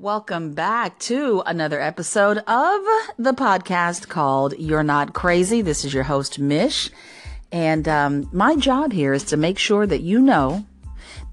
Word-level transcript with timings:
Welcome 0.00 0.54
back 0.54 0.98
to 1.00 1.42
another 1.44 1.78
episode 1.78 2.38
of 2.38 2.80
the 3.18 3.34
podcast 3.34 4.08
called 4.08 4.54
You're 4.58 4.82
Not 4.82 5.12
Crazy. 5.12 5.60
This 5.60 5.84
is 5.84 5.92
your 5.92 6.04
host, 6.04 6.38
Mish. 6.38 6.88
And 7.52 7.86
um, 7.86 8.26
my 8.32 8.56
job 8.56 8.92
here 8.92 9.12
is 9.12 9.24
to 9.24 9.36
make 9.36 9.58
sure 9.58 9.86
that 9.86 10.00
you 10.00 10.18
know 10.18 10.64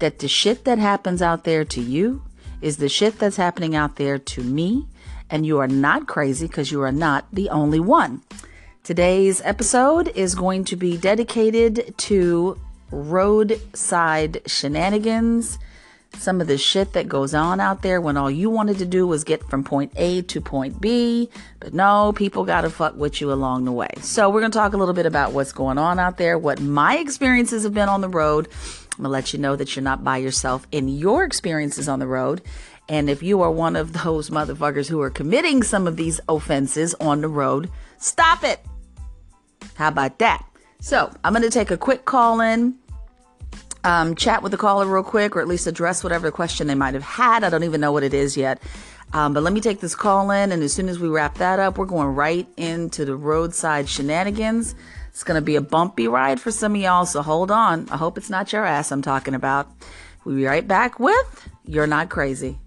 that 0.00 0.18
the 0.18 0.28
shit 0.28 0.66
that 0.66 0.78
happens 0.78 1.22
out 1.22 1.44
there 1.44 1.64
to 1.64 1.80
you 1.80 2.22
is 2.60 2.76
the 2.76 2.90
shit 2.90 3.18
that's 3.18 3.38
happening 3.38 3.74
out 3.74 3.96
there 3.96 4.18
to 4.18 4.42
me. 4.42 4.86
And 5.30 5.46
you 5.46 5.60
are 5.60 5.66
not 5.66 6.06
crazy 6.06 6.46
because 6.46 6.70
you 6.70 6.82
are 6.82 6.92
not 6.92 7.24
the 7.32 7.48
only 7.48 7.80
one. 7.80 8.20
Today's 8.84 9.40
episode 9.46 10.08
is 10.08 10.34
going 10.34 10.64
to 10.64 10.76
be 10.76 10.98
dedicated 10.98 11.94
to 11.96 12.60
roadside 12.90 14.42
shenanigans 14.44 15.58
some 16.14 16.40
of 16.40 16.46
the 16.46 16.58
shit 16.58 16.92
that 16.94 17.08
goes 17.08 17.34
on 17.34 17.60
out 17.60 17.82
there 17.82 18.00
when 18.00 18.16
all 18.16 18.30
you 18.30 18.50
wanted 18.50 18.78
to 18.78 18.86
do 18.86 19.06
was 19.06 19.24
get 19.24 19.42
from 19.44 19.62
point 19.62 19.92
A 19.96 20.22
to 20.22 20.40
point 20.40 20.80
B. 20.80 21.28
But 21.60 21.74
no, 21.74 22.12
people 22.14 22.44
got 22.44 22.62
to 22.62 22.70
fuck 22.70 22.96
with 22.96 23.20
you 23.20 23.32
along 23.32 23.64
the 23.64 23.72
way. 23.72 23.90
So 24.00 24.30
we're 24.30 24.40
going 24.40 24.52
to 24.52 24.58
talk 24.58 24.72
a 24.72 24.76
little 24.76 24.94
bit 24.94 25.06
about 25.06 25.32
what's 25.32 25.52
going 25.52 25.78
on 25.78 25.98
out 25.98 26.16
there, 26.16 26.38
what 26.38 26.60
my 26.60 26.96
experiences 26.96 27.62
have 27.62 27.74
been 27.74 27.88
on 27.88 28.00
the 28.00 28.08
road. 28.08 28.48
I'm 28.98 29.04
going 29.04 29.04
to 29.04 29.08
let 29.10 29.32
you 29.32 29.38
know 29.38 29.54
that 29.54 29.76
you're 29.76 29.82
not 29.82 30.02
by 30.02 30.16
yourself 30.16 30.66
in 30.72 30.88
your 30.88 31.22
experiences 31.22 31.88
on 31.88 32.00
the 32.00 32.06
road. 32.06 32.42
And 32.88 33.08
if 33.08 33.22
you 33.22 33.42
are 33.42 33.50
one 33.50 33.76
of 33.76 33.92
those 33.92 34.30
motherfuckers 34.30 34.88
who 34.88 35.00
are 35.00 35.10
committing 35.10 35.62
some 35.62 35.86
of 35.86 35.96
these 35.96 36.20
offenses 36.28 36.94
on 36.94 37.20
the 37.20 37.28
road, 37.28 37.70
stop 37.98 38.42
it. 38.42 38.60
How 39.74 39.88
about 39.88 40.18
that? 40.18 40.44
So 40.80 41.12
I'm 41.22 41.32
going 41.32 41.42
to 41.42 41.50
take 41.50 41.70
a 41.70 41.76
quick 41.76 42.06
call 42.06 42.40
in 42.40 42.76
um, 43.88 44.14
chat 44.14 44.42
with 44.42 44.52
the 44.52 44.58
caller 44.58 44.84
real 44.84 45.02
quick, 45.02 45.34
or 45.34 45.40
at 45.40 45.48
least 45.48 45.66
address 45.66 46.04
whatever 46.04 46.30
question 46.30 46.66
they 46.66 46.74
might 46.74 46.92
have 46.92 47.02
had. 47.02 47.42
I 47.42 47.48
don't 47.48 47.64
even 47.64 47.80
know 47.80 47.90
what 47.90 48.02
it 48.02 48.12
is 48.12 48.36
yet. 48.36 48.60
Um, 49.14 49.32
but 49.32 49.42
let 49.42 49.54
me 49.54 49.62
take 49.62 49.80
this 49.80 49.94
call 49.94 50.30
in, 50.30 50.52
and 50.52 50.62
as 50.62 50.74
soon 50.74 50.90
as 50.90 50.98
we 50.98 51.08
wrap 51.08 51.36
that 51.38 51.58
up, 51.58 51.78
we're 51.78 51.86
going 51.86 52.14
right 52.14 52.46
into 52.58 53.06
the 53.06 53.16
roadside 53.16 53.88
shenanigans. 53.88 54.74
It's 55.08 55.24
going 55.24 55.40
to 55.40 55.44
be 55.44 55.56
a 55.56 55.62
bumpy 55.62 56.06
ride 56.06 56.38
for 56.38 56.50
some 56.50 56.74
of 56.74 56.80
y'all, 56.82 57.06
so 57.06 57.22
hold 57.22 57.50
on. 57.50 57.88
I 57.88 57.96
hope 57.96 58.18
it's 58.18 58.28
not 58.28 58.52
your 58.52 58.66
ass 58.66 58.92
I'm 58.92 59.00
talking 59.00 59.34
about. 59.34 59.70
We'll 60.22 60.36
be 60.36 60.44
right 60.44 60.68
back 60.68 61.00
with 61.00 61.48
You're 61.64 61.86
Not 61.86 62.10
Crazy. 62.10 62.58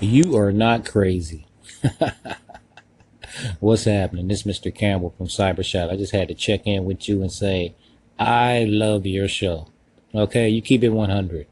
You 0.00 0.36
are 0.36 0.50
not 0.50 0.84
crazy. 0.84 1.46
What's 3.60 3.84
happening? 3.84 4.28
This 4.28 4.46
is 4.46 4.58
Mr. 4.60 4.74
Campbell 4.74 5.14
from 5.16 5.26
Cybershot. 5.26 5.90
I 5.90 5.96
just 5.96 6.12
had 6.12 6.28
to 6.28 6.34
check 6.34 6.66
in 6.66 6.84
with 6.84 7.08
you 7.08 7.22
and 7.22 7.32
say, 7.32 7.74
I 8.18 8.64
love 8.64 9.06
your 9.06 9.28
show. 9.28 9.68
Okay, 10.14 10.48
you 10.48 10.60
keep 10.60 10.84
it 10.84 10.90
100 10.90 11.46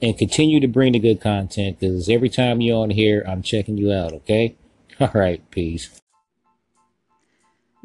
and 0.00 0.16
continue 0.16 0.60
to 0.60 0.68
bring 0.68 0.92
the 0.92 0.98
good 0.98 1.20
content 1.20 1.80
because 1.80 2.08
every 2.08 2.28
time 2.28 2.60
you're 2.60 2.78
on 2.78 2.90
here, 2.90 3.24
I'm 3.26 3.42
checking 3.42 3.76
you 3.76 3.92
out. 3.92 4.12
Okay, 4.12 4.56
all 5.00 5.10
right, 5.12 5.48
peace. 5.50 6.00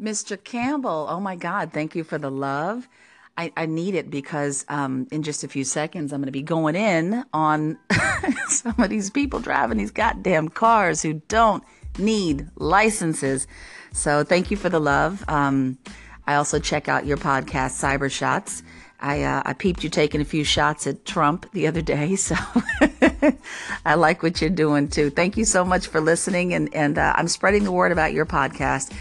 Mr. 0.00 0.42
Campbell, 0.42 1.06
oh 1.10 1.20
my 1.20 1.36
God, 1.36 1.72
thank 1.72 1.94
you 1.94 2.04
for 2.04 2.16
the 2.16 2.30
love. 2.30 2.88
I, 3.36 3.52
I 3.56 3.66
need 3.66 3.94
it 3.94 4.10
because 4.10 4.64
um, 4.68 5.06
in 5.10 5.22
just 5.22 5.44
a 5.44 5.48
few 5.48 5.64
seconds, 5.64 6.12
I'm 6.12 6.20
going 6.20 6.26
to 6.26 6.32
be 6.32 6.42
going 6.42 6.74
in 6.76 7.24
on 7.32 7.78
some 8.48 8.74
of 8.78 8.90
these 8.90 9.10
people 9.10 9.40
driving 9.40 9.78
these 9.78 9.90
goddamn 9.90 10.48
cars 10.48 11.02
who 11.02 11.14
don't 11.28 11.62
need 11.98 12.48
licenses. 12.56 13.46
So 13.92 14.24
thank 14.24 14.50
you 14.50 14.56
for 14.56 14.68
the 14.68 14.80
love. 14.80 15.24
Um, 15.28 15.78
I 16.26 16.34
also 16.34 16.58
check 16.58 16.88
out 16.88 17.06
your 17.06 17.16
podcast, 17.16 17.82
Cyber 17.82 18.10
Shots. 18.10 18.62
I, 19.00 19.22
uh, 19.22 19.42
I 19.44 19.54
peeped 19.54 19.82
you 19.82 19.90
taking 19.90 20.20
a 20.20 20.24
few 20.24 20.44
shots 20.44 20.86
at 20.86 21.04
Trump 21.04 21.50
the 21.52 21.66
other 21.66 21.80
day, 21.80 22.16
so 22.16 22.36
I 23.84 23.94
like 23.94 24.22
what 24.22 24.40
you're 24.40 24.50
doing 24.50 24.88
too. 24.88 25.10
Thank 25.10 25.36
you 25.36 25.44
so 25.44 25.64
much 25.64 25.86
for 25.86 26.00
listening, 26.00 26.52
and 26.52 26.72
and 26.74 26.98
uh, 26.98 27.14
I'm 27.16 27.28
spreading 27.28 27.64
the 27.64 27.72
word 27.72 27.92
about 27.92 28.12
your 28.12 28.26
podcast. 28.26 28.92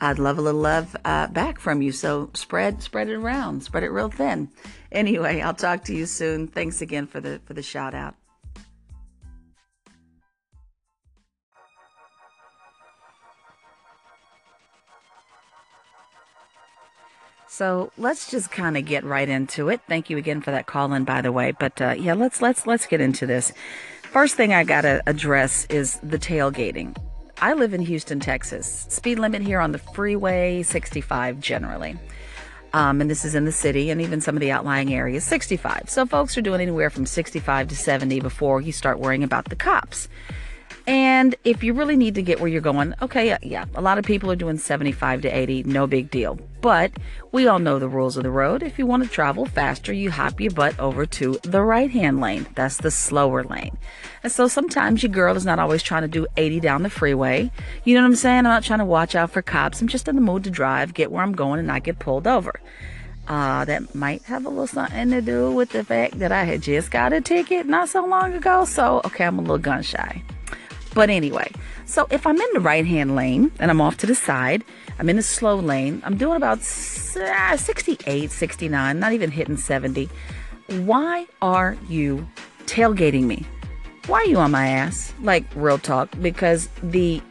I'd 0.00 0.18
love 0.18 0.38
a 0.38 0.42
little 0.42 0.60
love 0.60 0.96
uh, 1.04 1.28
back 1.28 1.60
from 1.60 1.82
you. 1.82 1.92
So 1.92 2.30
spread 2.34 2.82
spread 2.82 3.08
it 3.08 3.14
around, 3.14 3.62
spread 3.62 3.84
it 3.84 3.90
real 3.90 4.08
thin. 4.08 4.48
Anyway, 4.90 5.40
I'll 5.40 5.54
talk 5.54 5.84
to 5.84 5.94
you 5.94 6.06
soon. 6.06 6.48
Thanks 6.48 6.80
again 6.80 7.06
for 7.06 7.20
the 7.20 7.40
for 7.44 7.54
the 7.54 7.62
shout 7.62 7.94
out. 7.94 8.16
So 17.62 17.92
let's 17.96 18.28
just 18.28 18.50
kind 18.50 18.76
of 18.76 18.84
get 18.86 19.04
right 19.04 19.28
into 19.28 19.68
it. 19.68 19.80
Thank 19.88 20.10
you 20.10 20.18
again 20.18 20.40
for 20.40 20.50
that 20.50 20.66
call 20.66 20.92
in, 20.94 21.04
by 21.04 21.20
the 21.20 21.30
way. 21.30 21.52
But 21.52 21.80
uh, 21.80 21.94
yeah, 21.96 22.14
let's 22.14 22.42
let's 22.42 22.66
let's 22.66 22.86
get 22.86 23.00
into 23.00 23.24
this. 23.24 23.52
First 24.02 24.34
thing 24.34 24.52
I 24.52 24.64
gotta 24.64 25.00
address 25.06 25.64
is 25.66 26.00
the 26.02 26.18
tailgating. 26.18 26.96
I 27.40 27.52
live 27.52 27.72
in 27.72 27.80
Houston, 27.80 28.18
Texas. 28.18 28.86
Speed 28.88 29.20
limit 29.20 29.42
here 29.42 29.60
on 29.60 29.70
the 29.70 29.78
freeway 29.78 30.64
65 30.64 31.38
generally. 31.38 31.96
Um, 32.72 33.00
and 33.00 33.08
this 33.08 33.24
is 33.24 33.36
in 33.36 33.44
the 33.44 33.52
city 33.52 33.90
and 33.90 34.00
even 34.00 34.20
some 34.20 34.34
of 34.34 34.40
the 34.40 34.50
outlying 34.50 34.92
areas 34.92 35.22
65. 35.22 35.88
So 35.88 36.04
folks 36.04 36.36
are 36.36 36.42
doing 36.42 36.60
anywhere 36.60 36.90
from 36.90 37.06
65 37.06 37.68
to 37.68 37.76
70 37.76 38.18
before 38.18 38.60
you 38.60 38.72
start 38.72 38.98
worrying 38.98 39.22
about 39.22 39.44
the 39.50 39.54
cops. 39.54 40.08
And 40.86 41.34
if 41.44 41.62
you 41.62 41.74
really 41.74 41.96
need 41.96 42.16
to 42.16 42.22
get 42.22 42.40
where 42.40 42.48
you're 42.48 42.60
going, 42.60 42.94
okay, 43.00 43.36
yeah, 43.42 43.66
a 43.74 43.80
lot 43.80 43.98
of 43.98 44.04
people 44.04 44.30
are 44.30 44.36
doing 44.36 44.58
75 44.58 45.22
to 45.22 45.28
80, 45.28 45.64
no 45.64 45.86
big 45.86 46.10
deal. 46.10 46.38
But 46.60 46.92
we 47.30 47.46
all 47.46 47.58
know 47.58 47.78
the 47.78 47.88
rules 47.88 48.16
of 48.16 48.22
the 48.22 48.30
road. 48.30 48.62
If 48.62 48.78
you 48.78 48.86
want 48.86 49.02
to 49.02 49.08
travel 49.08 49.46
faster, 49.46 49.92
you 49.92 50.10
hop 50.10 50.40
your 50.40 50.52
butt 50.52 50.78
over 50.78 51.06
to 51.06 51.38
the 51.42 51.62
right 51.62 51.90
hand 51.90 52.20
lane. 52.20 52.46
That's 52.54 52.78
the 52.78 52.90
slower 52.90 53.44
lane. 53.44 53.76
And 54.22 54.32
so 54.32 54.48
sometimes 54.48 55.02
your 55.02 55.10
girl 55.10 55.36
is 55.36 55.46
not 55.46 55.58
always 55.58 55.82
trying 55.82 56.02
to 56.02 56.08
do 56.08 56.26
80 56.36 56.60
down 56.60 56.82
the 56.82 56.90
freeway. 56.90 57.50
You 57.84 57.94
know 57.94 58.02
what 58.02 58.08
I'm 58.08 58.16
saying? 58.16 58.38
I'm 58.38 58.44
not 58.44 58.64
trying 58.64 58.78
to 58.80 58.84
watch 58.84 59.14
out 59.14 59.30
for 59.30 59.42
cops. 59.42 59.80
I'm 59.80 59.88
just 59.88 60.08
in 60.08 60.14
the 60.14 60.20
mood 60.20 60.44
to 60.44 60.50
drive, 60.50 60.94
get 60.94 61.10
where 61.10 61.22
I'm 61.22 61.32
going, 61.32 61.58
and 61.58 61.68
not 61.68 61.84
get 61.84 61.98
pulled 61.98 62.26
over. 62.26 62.60
Uh, 63.28 63.64
that 63.64 63.94
might 63.94 64.22
have 64.24 64.44
a 64.44 64.48
little 64.48 64.66
something 64.66 65.10
to 65.10 65.20
do 65.20 65.52
with 65.52 65.70
the 65.70 65.84
fact 65.84 66.18
that 66.18 66.32
I 66.32 66.42
had 66.44 66.60
just 66.60 66.90
got 66.90 67.12
a 67.12 67.20
ticket 67.20 67.66
not 67.66 67.88
so 67.88 68.04
long 68.04 68.34
ago. 68.34 68.64
So, 68.64 69.00
okay, 69.04 69.24
I'm 69.24 69.38
a 69.38 69.42
little 69.42 69.58
gun 69.58 69.82
shy. 69.82 70.22
But 70.94 71.08
anyway, 71.08 71.50
so 71.86 72.06
if 72.10 72.26
I'm 72.26 72.38
in 72.40 72.48
the 72.52 72.60
right 72.60 72.86
hand 72.86 73.16
lane 73.16 73.50
and 73.58 73.70
I'm 73.70 73.80
off 73.80 73.96
to 73.98 74.06
the 74.06 74.14
side, 74.14 74.62
I'm 74.98 75.08
in 75.08 75.16
the 75.16 75.22
slow 75.22 75.56
lane, 75.56 76.02
I'm 76.04 76.16
doing 76.16 76.36
about 76.36 76.58
uh, 76.58 77.56
68, 77.56 78.30
69, 78.30 78.98
not 78.98 79.12
even 79.12 79.30
hitting 79.30 79.56
70. 79.56 80.08
Why 80.68 81.26
are 81.40 81.76
you 81.88 82.28
tailgating 82.66 83.24
me? 83.24 83.46
Why 84.06 84.18
are 84.18 84.26
you 84.26 84.38
on 84.38 84.50
my 84.50 84.68
ass? 84.68 85.14
Like, 85.22 85.44
real 85.54 85.78
talk. 85.78 86.10
Because 86.20 86.68
the 86.82 87.22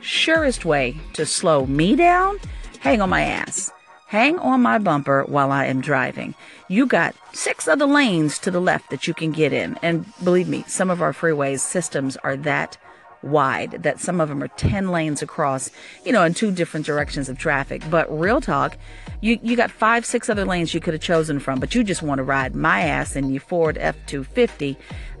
surest 0.00 0.64
way 0.64 0.96
to 1.12 1.26
slow 1.26 1.66
me 1.66 1.94
down, 1.94 2.38
hang 2.80 3.00
on 3.00 3.10
my 3.10 3.22
ass. 3.22 3.70
Hang 4.06 4.38
on 4.38 4.62
my 4.62 4.78
bumper 4.78 5.24
while 5.24 5.50
I 5.50 5.66
am 5.66 5.80
driving. 5.80 6.34
You 6.68 6.86
got 6.86 7.14
six 7.32 7.66
other 7.66 7.86
lanes 7.86 8.38
to 8.40 8.50
the 8.50 8.60
left 8.60 8.90
that 8.90 9.06
you 9.06 9.14
can 9.14 9.32
get 9.32 9.52
in. 9.52 9.76
And 9.82 10.06
believe 10.22 10.48
me, 10.48 10.64
some 10.68 10.90
of 10.90 11.02
our 11.02 11.12
freeways 11.12 11.60
systems 11.60 12.16
are 12.18 12.36
that 12.38 12.78
wide 13.22 13.82
that 13.82 14.00
some 14.00 14.20
of 14.20 14.28
them 14.28 14.42
are 14.42 14.48
10 14.48 14.90
lanes 14.90 15.22
across, 15.22 15.70
you 16.04 16.12
know, 16.12 16.24
in 16.24 16.34
two 16.34 16.50
different 16.50 16.86
directions 16.86 17.28
of 17.28 17.38
traffic. 17.38 17.82
But 17.90 18.06
real 18.16 18.40
talk, 18.40 18.76
you, 19.20 19.38
you 19.42 19.56
got 19.56 19.70
five, 19.70 20.04
six 20.04 20.28
other 20.28 20.44
lanes 20.44 20.74
you 20.74 20.80
could 20.80 20.94
have 20.94 21.02
chosen 21.02 21.38
from, 21.40 21.60
but 21.60 21.74
you 21.74 21.84
just 21.84 22.02
want 22.02 22.18
to 22.18 22.22
ride 22.22 22.54
my 22.54 22.80
ass 22.80 23.16
in 23.16 23.30
your 23.30 23.40
Ford 23.40 23.78
F 23.78 23.96
250. 24.06 24.76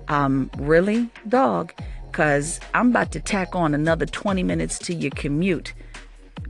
Um, 0.08 0.50
really, 0.58 1.08
dog? 1.28 1.72
Because 2.10 2.60
I'm 2.74 2.90
about 2.90 3.12
to 3.12 3.20
tack 3.20 3.54
on 3.54 3.74
another 3.74 4.06
20 4.06 4.42
minutes 4.42 4.78
to 4.80 4.94
your 4.94 5.10
commute 5.10 5.74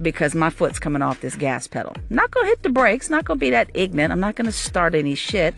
because 0.00 0.34
my 0.34 0.50
foot's 0.50 0.78
coming 0.78 1.02
off 1.02 1.20
this 1.20 1.36
gas 1.36 1.66
pedal. 1.66 1.94
Not 2.10 2.30
gonna 2.30 2.48
hit 2.48 2.62
the 2.62 2.68
brakes, 2.68 3.08
not 3.08 3.24
gonna 3.24 3.38
be 3.38 3.50
that 3.50 3.70
ignorant. 3.74 4.12
I'm 4.12 4.20
not 4.20 4.34
gonna 4.36 4.52
start 4.52 4.94
any 4.94 5.14
shit 5.14 5.54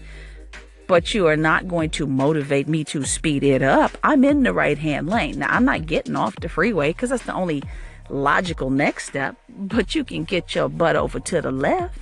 but 0.88 1.14
you 1.14 1.28
are 1.28 1.36
not 1.36 1.68
going 1.68 1.90
to 1.90 2.06
motivate 2.06 2.66
me 2.66 2.82
to 2.82 3.04
speed 3.04 3.44
it 3.44 3.62
up. 3.62 3.96
I'm 4.02 4.24
in 4.24 4.42
the 4.42 4.52
right 4.52 4.78
hand 4.78 5.08
lane. 5.08 5.38
Now, 5.38 5.48
I'm 5.50 5.64
not 5.64 5.86
getting 5.86 6.16
off 6.16 6.34
the 6.36 6.48
freeway 6.48 6.88
because 6.88 7.10
that's 7.10 7.24
the 7.26 7.34
only 7.34 7.62
logical 8.08 8.70
next 8.70 9.06
step, 9.06 9.36
but 9.48 9.94
you 9.94 10.02
can 10.02 10.24
get 10.24 10.54
your 10.54 10.68
butt 10.68 10.96
over 10.96 11.20
to 11.20 11.42
the 11.42 11.52
left, 11.52 12.00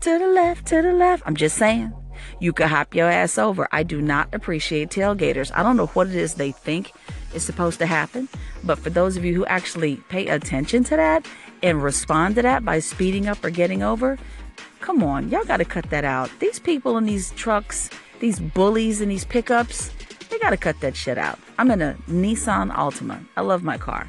to 0.00 0.18
the 0.18 0.26
left, 0.26 0.66
to 0.66 0.82
the 0.82 0.92
left. 0.92 1.22
I'm 1.24 1.36
just 1.36 1.56
saying. 1.56 1.94
You 2.40 2.52
could 2.52 2.66
hop 2.66 2.94
your 2.94 3.08
ass 3.08 3.38
over. 3.38 3.68
I 3.72 3.82
do 3.82 4.02
not 4.02 4.34
appreciate 4.34 4.90
tailgaters. 4.90 5.52
I 5.54 5.62
don't 5.62 5.76
know 5.76 5.86
what 5.86 6.08
it 6.08 6.16
is 6.16 6.34
they 6.34 6.50
think 6.50 6.92
is 7.34 7.44
supposed 7.44 7.78
to 7.78 7.86
happen, 7.86 8.28
but 8.64 8.78
for 8.78 8.90
those 8.90 9.16
of 9.16 9.24
you 9.24 9.34
who 9.34 9.46
actually 9.46 9.96
pay 10.08 10.26
attention 10.26 10.82
to 10.84 10.96
that 10.96 11.26
and 11.62 11.82
respond 11.82 12.34
to 12.36 12.42
that 12.42 12.64
by 12.64 12.80
speeding 12.80 13.28
up 13.28 13.44
or 13.44 13.50
getting 13.50 13.82
over, 13.82 14.18
come 14.80 15.02
on, 15.02 15.28
y'all 15.28 15.44
got 15.44 15.58
to 15.58 15.64
cut 15.64 15.88
that 15.90 16.04
out. 16.04 16.30
These 16.40 16.58
people 16.58 16.96
in 16.96 17.04
these 17.04 17.30
trucks, 17.32 17.90
these 18.20 18.40
bullies 18.40 19.00
in 19.00 19.08
these 19.08 19.24
pickups, 19.24 19.90
they 20.30 20.38
got 20.38 20.50
to 20.50 20.56
cut 20.56 20.80
that 20.80 20.96
shit 20.96 21.18
out. 21.18 21.38
I'm 21.58 21.70
in 21.70 21.82
a 21.82 21.96
Nissan 22.08 22.72
Altima. 22.72 23.24
I 23.36 23.40
love 23.40 23.62
my 23.62 23.78
car. 23.78 24.08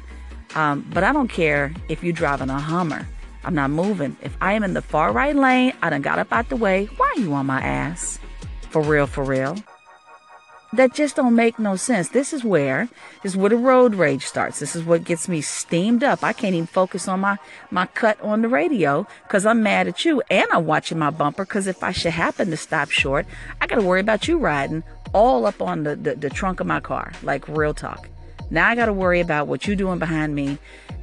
Um, 0.54 0.88
but 0.92 1.04
I 1.04 1.12
don't 1.12 1.28
care 1.28 1.72
if 1.88 2.02
you're 2.02 2.12
driving 2.12 2.50
a 2.50 2.58
Hummer. 2.58 3.06
I'm 3.44 3.54
not 3.54 3.70
moving. 3.70 4.16
If 4.22 4.36
I 4.40 4.52
am 4.52 4.64
in 4.64 4.74
the 4.74 4.82
far 4.82 5.12
right 5.12 5.36
lane, 5.36 5.72
I 5.82 5.90
done 5.90 6.02
got 6.02 6.18
up 6.18 6.32
out 6.32 6.48
the 6.48 6.56
way. 6.56 6.86
Why 6.96 7.12
are 7.16 7.20
you 7.20 7.32
on 7.34 7.46
my 7.46 7.60
ass? 7.60 8.18
For 8.70 8.82
real, 8.82 9.06
for 9.06 9.24
real. 9.24 9.56
That 10.74 10.92
just 10.92 11.16
don't 11.16 11.34
make 11.34 11.58
no 11.58 11.76
sense. 11.76 12.10
This 12.10 12.34
is 12.34 12.44
where 12.44 12.88
this 13.22 13.32
is 13.32 13.36
where 13.38 13.48
the 13.48 13.56
road 13.56 13.94
rage 13.94 14.26
starts. 14.26 14.60
This 14.60 14.76
is 14.76 14.84
what 14.84 15.04
gets 15.04 15.26
me 15.26 15.40
steamed 15.40 16.04
up. 16.04 16.22
I 16.22 16.34
can't 16.34 16.54
even 16.54 16.66
focus 16.66 17.08
on 17.08 17.20
my 17.20 17.38
my 17.70 17.86
cut 17.86 18.20
on 18.20 18.42
the 18.42 18.48
radio 18.48 19.06
because 19.22 19.46
I'm 19.46 19.62
mad 19.62 19.88
at 19.88 20.04
you, 20.04 20.22
and 20.30 20.46
I'm 20.52 20.66
watching 20.66 20.98
my 20.98 21.08
bumper 21.08 21.44
because 21.44 21.66
if 21.66 21.82
I 21.82 21.92
should 21.92 22.12
happen 22.12 22.50
to 22.50 22.56
stop 22.56 22.90
short, 22.90 23.26
I 23.62 23.66
got 23.66 23.76
to 23.76 23.82
worry 23.82 24.00
about 24.00 24.28
you 24.28 24.36
riding 24.36 24.82
all 25.14 25.46
up 25.46 25.62
on 25.62 25.84
the, 25.84 25.96
the 25.96 26.16
the 26.16 26.30
trunk 26.30 26.60
of 26.60 26.66
my 26.66 26.80
car. 26.80 27.12
Like 27.22 27.48
real 27.48 27.72
talk. 27.72 28.08
Now 28.50 28.68
I 28.68 28.74
got 28.74 28.86
to 28.86 28.92
worry 28.92 29.20
about 29.20 29.46
what 29.46 29.66
you're 29.66 29.76
doing 29.76 29.98
behind 29.98 30.34
me 30.34 30.58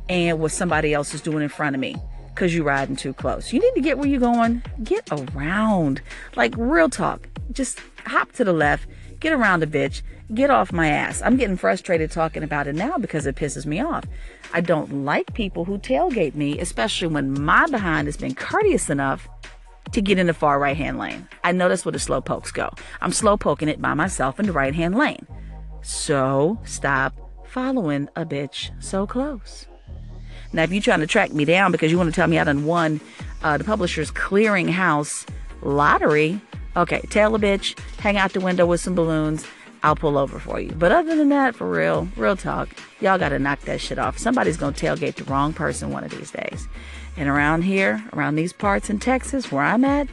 and 0.10 0.40
what 0.40 0.52
somebody 0.52 0.94
else 0.94 1.14
is 1.16 1.22
doing 1.22 1.42
in 1.42 1.50
front 1.50 1.76
of 1.76 1.80
me 1.80 1.96
because 2.36 2.54
you're 2.54 2.66
riding 2.66 2.96
too 2.96 3.14
close. 3.14 3.54
You 3.54 3.60
need 3.62 3.74
to 3.76 3.82
get 3.82 3.98
where 3.98 4.08
you're 4.08 4.20
going. 4.20 4.62
Get 4.84 5.08
around. 5.12 6.02
Like 6.36 6.54
real 6.58 6.90
talk. 6.90 7.28
Just 7.52 7.80
hop 8.06 8.32
to 8.34 8.44
the 8.44 8.54
left. 8.54 8.88
Get 9.20 9.34
around 9.34 9.64
a 9.64 9.68
bitch. 9.68 10.02
Get 10.34 10.50
off 10.50 10.72
my 10.72 10.88
ass. 10.88 11.22
I'm 11.22 11.38
getting 11.38 11.58
frustrated 11.58 12.12
talking 12.12 12.44
about 12.44 12.68
it 12.68 12.76
now 12.76 12.98
because 12.98 13.26
it 13.26 13.36
pisses 13.36 13.66
me 13.66 13.80
off. 13.80 14.06
I 14.54 14.62
don't 14.62 15.06
like 15.06 15.34
people 15.34 15.66
who 15.66 15.78
tailgate 15.78 16.36
me, 16.36 16.60
especially 16.60 17.08
when 17.08 17.44
my 17.44 17.68
behind 17.68 18.08
has 18.08 18.18
been 18.18 18.36
courteous 18.36 18.90
enough 18.90 19.28
to 19.92 20.02
get 20.02 20.18
in 20.18 20.28
the 20.28 20.34
far 20.34 20.60
right 20.60 20.76
hand 20.76 20.98
lane. 20.98 21.28
I 21.44 21.52
know 21.52 21.70
that's 21.70 21.86
where 21.86 21.92
the 21.92 22.00
slow 22.00 22.22
pokes 22.22 22.52
go. 22.52 22.70
I'm 23.02 23.12
slow 23.12 23.38
poking 23.38 23.70
it 23.70 23.82
by 23.82 23.94
myself 23.94 24.40
in 24.40 24.46
the 24.46 24.52
right 24.52 24.74
hand 24.74 24.96
lane. 24.96 25.28
So 25.82 26.60
stop 26.66 27.14
following 27.46 28.10
a 28.16 28.26
bitch 28.26 28.72
so 28.84 29.06
close. 29.06 29.68
Now, 30.54 30.64
if 30.64 30.72
you're 30.72 30.82
trying 30.82 31.02
to 31.02 31.08
track 31.08 31.34
me 31.34 31.46
down 31.46 31.72
because 31.72 31.92
you 31.92 31.98
want 31.98 32.10
to 32.10 32.16
tell 32.16 32.28
me 32.28 32.40
I 32.40 32.44
done 32.44 32.66
won 32.66 33.00
uh, 33.44 33.58
the 33.58 33.64
publisher's 33.64 34.12
clearinghouse 34.12 35.28
lottery, 35.62 36.40
okay, 36.75 37.01
tail 37.10 37.36
a 37.36 37.39
bitch, 37.39 37.77
hang 38.00 38.18
out 38.18 38.33
the 38.33 38.39
window 38.39 38.66
with 38.66 38.81
some 38.81 38.95
balloons. 38.95 39.45
I'll 39.83 39.95
pull 39.95 40.18
over 40.18 40.39
for 40.39 40.60
you. 40.60 40.72
But 40.72 40.92
other 40.92 41.16
than 41.16 41.30
that, 41.30 41.56
for 41.56 41.69
real, 41.69 42.07
real 42.16 42.36
talk, 42.36 42.69
y'all 43.01 43.19
got 43.19 43.30
to 43.30 43.39
knock 43.39 43.62
that 43.62 43.80
shit 43.80 44.00
off. 44.00 44.18
Somebody's 44.18 44.57
to 44.57 44.66
tailgate 44.66 45.16
the 45.16 45.24
wrong 45.25 45.54
person 45.54 45.92
one 45.92 46.04
of 46.04 46.10
these 46.10 46.31
days. 46.31 46.68
And 47.18 47.30
around 47.30 47.62
here, 47.62 48.04
around 48.13 48.36
these 48.36 48.51
parts 48.51 48.89
in 48.89 49.00
Texas 49.00 49.51
where 49.51 49.63
I'm 49.63 49.86
at, 49.86 50.07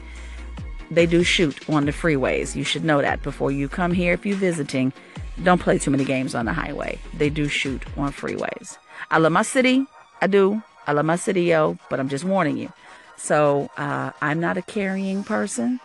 they 0.91 1.07
do 1.07 1.23
shoot 1.23 1.67
on 1.67 1.85
the 1.85 1.91
freeways. 1.91 2.55
You 2.55 2.63
should 2.63 2.83
know 2.83 3.01
that 3.01 3.23
before 3.23 3.51
you 3.51 3.67
come 3.67 3.93
here 3.93 4.13
if 4.13 4.25
you're 4.25 4.37
visiting 4.37 4.93
don't 5.41 5.59
play 5.59 5.79
too 5.79 5.89
many 5.89 6.05
games 6.05 6.35
on 6.35 6.45
the 6.45 6.53
highway. 6.53 6.99
They 7.17 7.29
do 7.29 7.47
shoot 7.47 7.83
on 7.97 8.11
freeways. 8.11 8.77
I 9.09 9.17
love 9.17 9.31
my 9.31 9.41
city. 9.41 9.85
I 10.21 10.27
do. 10.27 10.61
I 10.85 10.91
love 10.91 11.05
my 11.05 11.15
city, 11.15 11.43
yo, 11.43 11.77
but 11.89 11.99
I'm 11.99 12.09
just 12.09 12.23
warning 12.23 12.57
you. 12.57 12.71
So 13.17 13.69
uh, 13.77 14.11
I'm 14.21 14.39
not 14.39 14.57
a 14.57 14.61
carrying 14.61 15.23
person, 15.23 15.79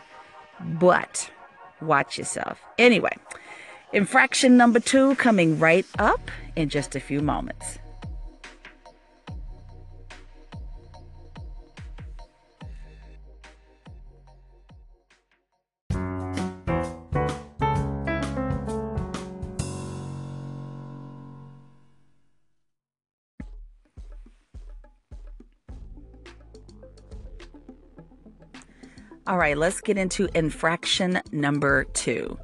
but 0.60 1.31
watch 1.81 2.19
yourself. 2.19 2.60
Anyway, 2.78 3.16
infraction 3.93 4.56
number 4.56 4.81
two 4.81 5.14
coming 5.16 5.58
right 5.58 5.87
up 5.99 6.31
in 6.56 6.69
just 6.69 6.96
a 6.96 7.00
few 7.00 7.20
moments. 7.20 7.78
All 29.28 29.36
right, 29.36 29.58
let's 29.58 29.82
get 29.82 29.98
into 29.98 30.26
infraction 30.34 31.20
number 31.32 31.84
two 31.84 32.38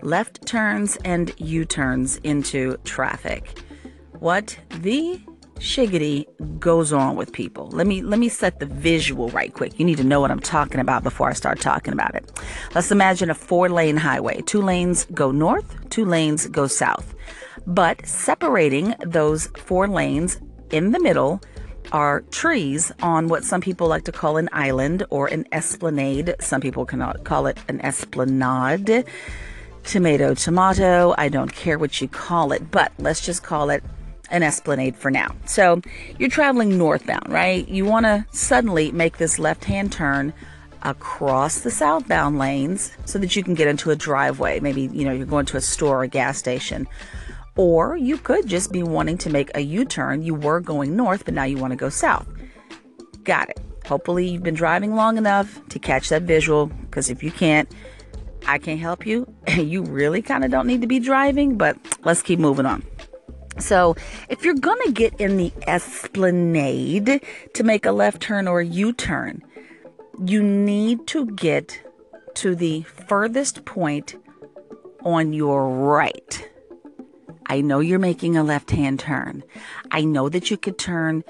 left 0.00 0.46
turns 0.46 0.96
and 1.04 1.34
U 1.38 1.64
turns 1.64 2.18
into 2.18 2.76
traffic. 2.84 3.58
What 4.20 4.56
the 4.68 5.20
shiggity 5.58 6.26
goes 6.60 6.92
on 6.92 7.16
with 7.16 7.32
people. 7.32 7.66
Let 7.70 7.88
me 7.88 8.00
let 8.02 8.20
me 8.20 8.28
set 8.28 8.60
the 8.60 8.66
visual 8.66 9.28
right 9.30 9.52
quick. 9.52 9.76
You 9.80 9.84
need 9.84 9.98
to 9.98 10.04
know 10.04 10.20
what 10.20 10.30
I'm 10.30 10.38
talking 10.38 10.78
about 10.78 11.02
before 11.02 11.28
I 11.28 11.32
start 11.32 11.60
talking 11.60 11.92
about 11.92 12.14
it. 12.14 12.30
Let's 12.76 12.92
imagine 12.92 13.28
a 13.28 13.34
four-lane 13.34 13.96
highway. 13.96 14.40
Two 14.42 14.62
lanes 14.62 15.06
go 15.06 15.32
north, 15.32 15.90
two 15.90 16.04
lanes 16.04 16.46
go 16.46 16.68
south. 16.68 17.12
But 17.66 18.06
separating 18.06 18.94
those 19.04 19.48
four 19.56 19.88
lanes 19.88 20.40
in 20.70 20.92
the 20.92 21.00
middle 21.00 21.42
are 21.92 22.22
trees 22.30 22.92
on 23.02 23.28
what 23.28 23.44
some 23.44 23.60
people 23.60 23.88
like 23.88 24.04
to 24.04 24.12
call 24.12 24.36
an 24.36 24.48
island 24.52 25.04
or 25.10 25.26
an 25.26 25.46
esplanade. 25.52 26.34
Some 26.40 26.60
people 26.60 26.86
cannot 26.86 27.24
call 27.24 27.46
it 27.46 27.58
an 27.68 27.80
esplanade. 27.80 29.04
Tomato, 29.84 30.34
tomato. 30.34 31.14
I 31.16 31.28
don't 31.28 31.52
care 31.52 31.78
what 31.78 32.00
you 32.00 32.08
call 32.08 32.52
it, 32.52 32.70
but 32.70 32.92
let's 32.98 33.24
just 33.24 33.42
call 33.42 33.70
it 33.70 33.82
an 34.30 34.42
esplanade 34.42 34.96
for 34.96 35.10
now. 35.10 35.34
So 35.46 35.80
you're 36.18 36.28
traveling 36.28 36.78
northbound, 36.78 37.28
right? 37.28 37.66
You 37.68 37.84
want 37.84 38.06
to 38.06 38.24
suddenly 38.30 38.92
make 38.92 39.18
this 39.18 39.38
left 39.38 39.64
hand 39.64 39.92
turn 39.92 40.32
across 40.82 41.60
the 41.60 41.70
southbound 41.70 42.38
lanes 42.38 42.92
so 43.04 43.18
that 43.18 43.36
you 43.36 43.42
can 43.42 43.54
get 43.54 43.68
into 43.68 43.90
a 43.90 43.96
driveway. 43.96 44.60
Maybe, 44.60 44.82
you 44.82 45.04
know, 45.04 45.12
you're 45.12 45.26
going 45.26 45.46
to 45.46 45.56
a 45.56 45.60
store 45.60 45.98
or 45.98 46.02
a 46.04 46.08
gas 46.08 46.38
station 46.38 46.86
or 47.56 47.96
you 47.96 48.16
could 48.16 48.46
just 48.46 48.72
be 48.72 48.82
wanting 48.82 49.18
to 49.18 49.30
make 49.30 49.50
a 49.54 49.60
U 49.60 49.84
turn. 49.84 50.22
You 50.22 50.34
were 50.34 50.60
going 50.60 50.96
north, 50.96 51.24
but 51.24 51.34
now 51.34 51.44
you 51.44 51.56
want 51.56 51.72
to 51.72 51.76
go 51.76 51.88
south. 51.88 52.26
Got 53.24 53.50
it. 53.50 53.60
Hopefully, 53.86 54.28
you've 54.28 54.42
been 54.42 54.54
driving 54.54 54.94
long 54.94 55.18
enough 55.18 55.60
to 55.68 55.78
catch 55.78 56.08
that 56.10 56.22
visual, 56.22 56.66
because 56.66 57.10
if 57.10 57.22
you 57.22 57.30
can't, 57.30 57.68
I 58.46 58.58
can't 58.58 58.80
help 58.80 59.04
you. 59.06 59.32
you 59.56 59.82
really 59.82 60.22
kind 60.22 60.44
of 60.44 60.50
don't 60.50 60.66
need 60.66 60.80
to 60.80 60.86
be 60.86 61.00
driving, 61.00 61.56
but 61.56 61.76
let's 62.04 62.22
keep 62.22 62.38
moving 62.38 62.66
on. 62.66 62.84
So, 63.58 63.96
if 64.28 64.44
you're 64.44 64.54
going 64.54 64.80
to 64.86 64.92
get 64.92 65.20
in 65.20 65.36
the 65.36 65.52
esplanade 65.66 67.20
to 67.54 67.64
make 67.64 67.84
a 67.84 67.92
left 67.92 68.22
turn 68.22 68.48
or 68.48 68.60
a 68.60 68.66
U 68.66 68.92
turn, 68.92 69.42
you 70.24 70.42
need 70.42 71.06
to 71.08 71.26
get 71.26 71.82
to 72.34 72.54
the 72.54 72.82
furthest 72.82 73.64
point 73.64 74.14
on 75.04 75.32
your 75.32 75.68
right. 75.68 76.48
I 77.50 77.62
know 77.62 77.80
you're 77.80 77.98
making 77.98 78.36
a 78.36 78.44
left 78.44 78.70
hand 78.70 79.00
turn. 79.00 79.42
I 79.90 80.02
know 80.04 80.28
that 80.28 80.52
you 80.52 80.56
could 80.56 80.78
turn 80.78 81.24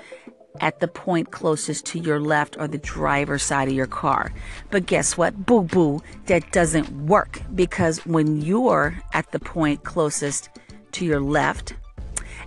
at 0.60 0.80
the 0.80 0.86
point 0.86 1.30
closest 1.30 1.86
to 1.86 1.98
your 1.98 2.20
left 2.20 2.58
or 2.58 2.68
the 2.68 2.76
driver's 2.76 3.42
side 3.42 3.68
of 3.68 3.74
your 3.74 3.86
car. 3.86 4.30
But 4.70 4.84
guess 4.84 5.16
what? 5.16 5.46
Boo 5.46 5.62
boo, 5.62 6.02
that 6.26 6.52
doesn't 6.52 7.06
work 7.06 7.40
because 7.54 8.04
when 8.04 8.42
you're 8.42 9.02
at 9.14 9.32
the 9.32 9.38
point 9.38 9.84
closest 9.84 10.50
to 10.92 11.06
your 11.06 11.20
left 11.20 11.72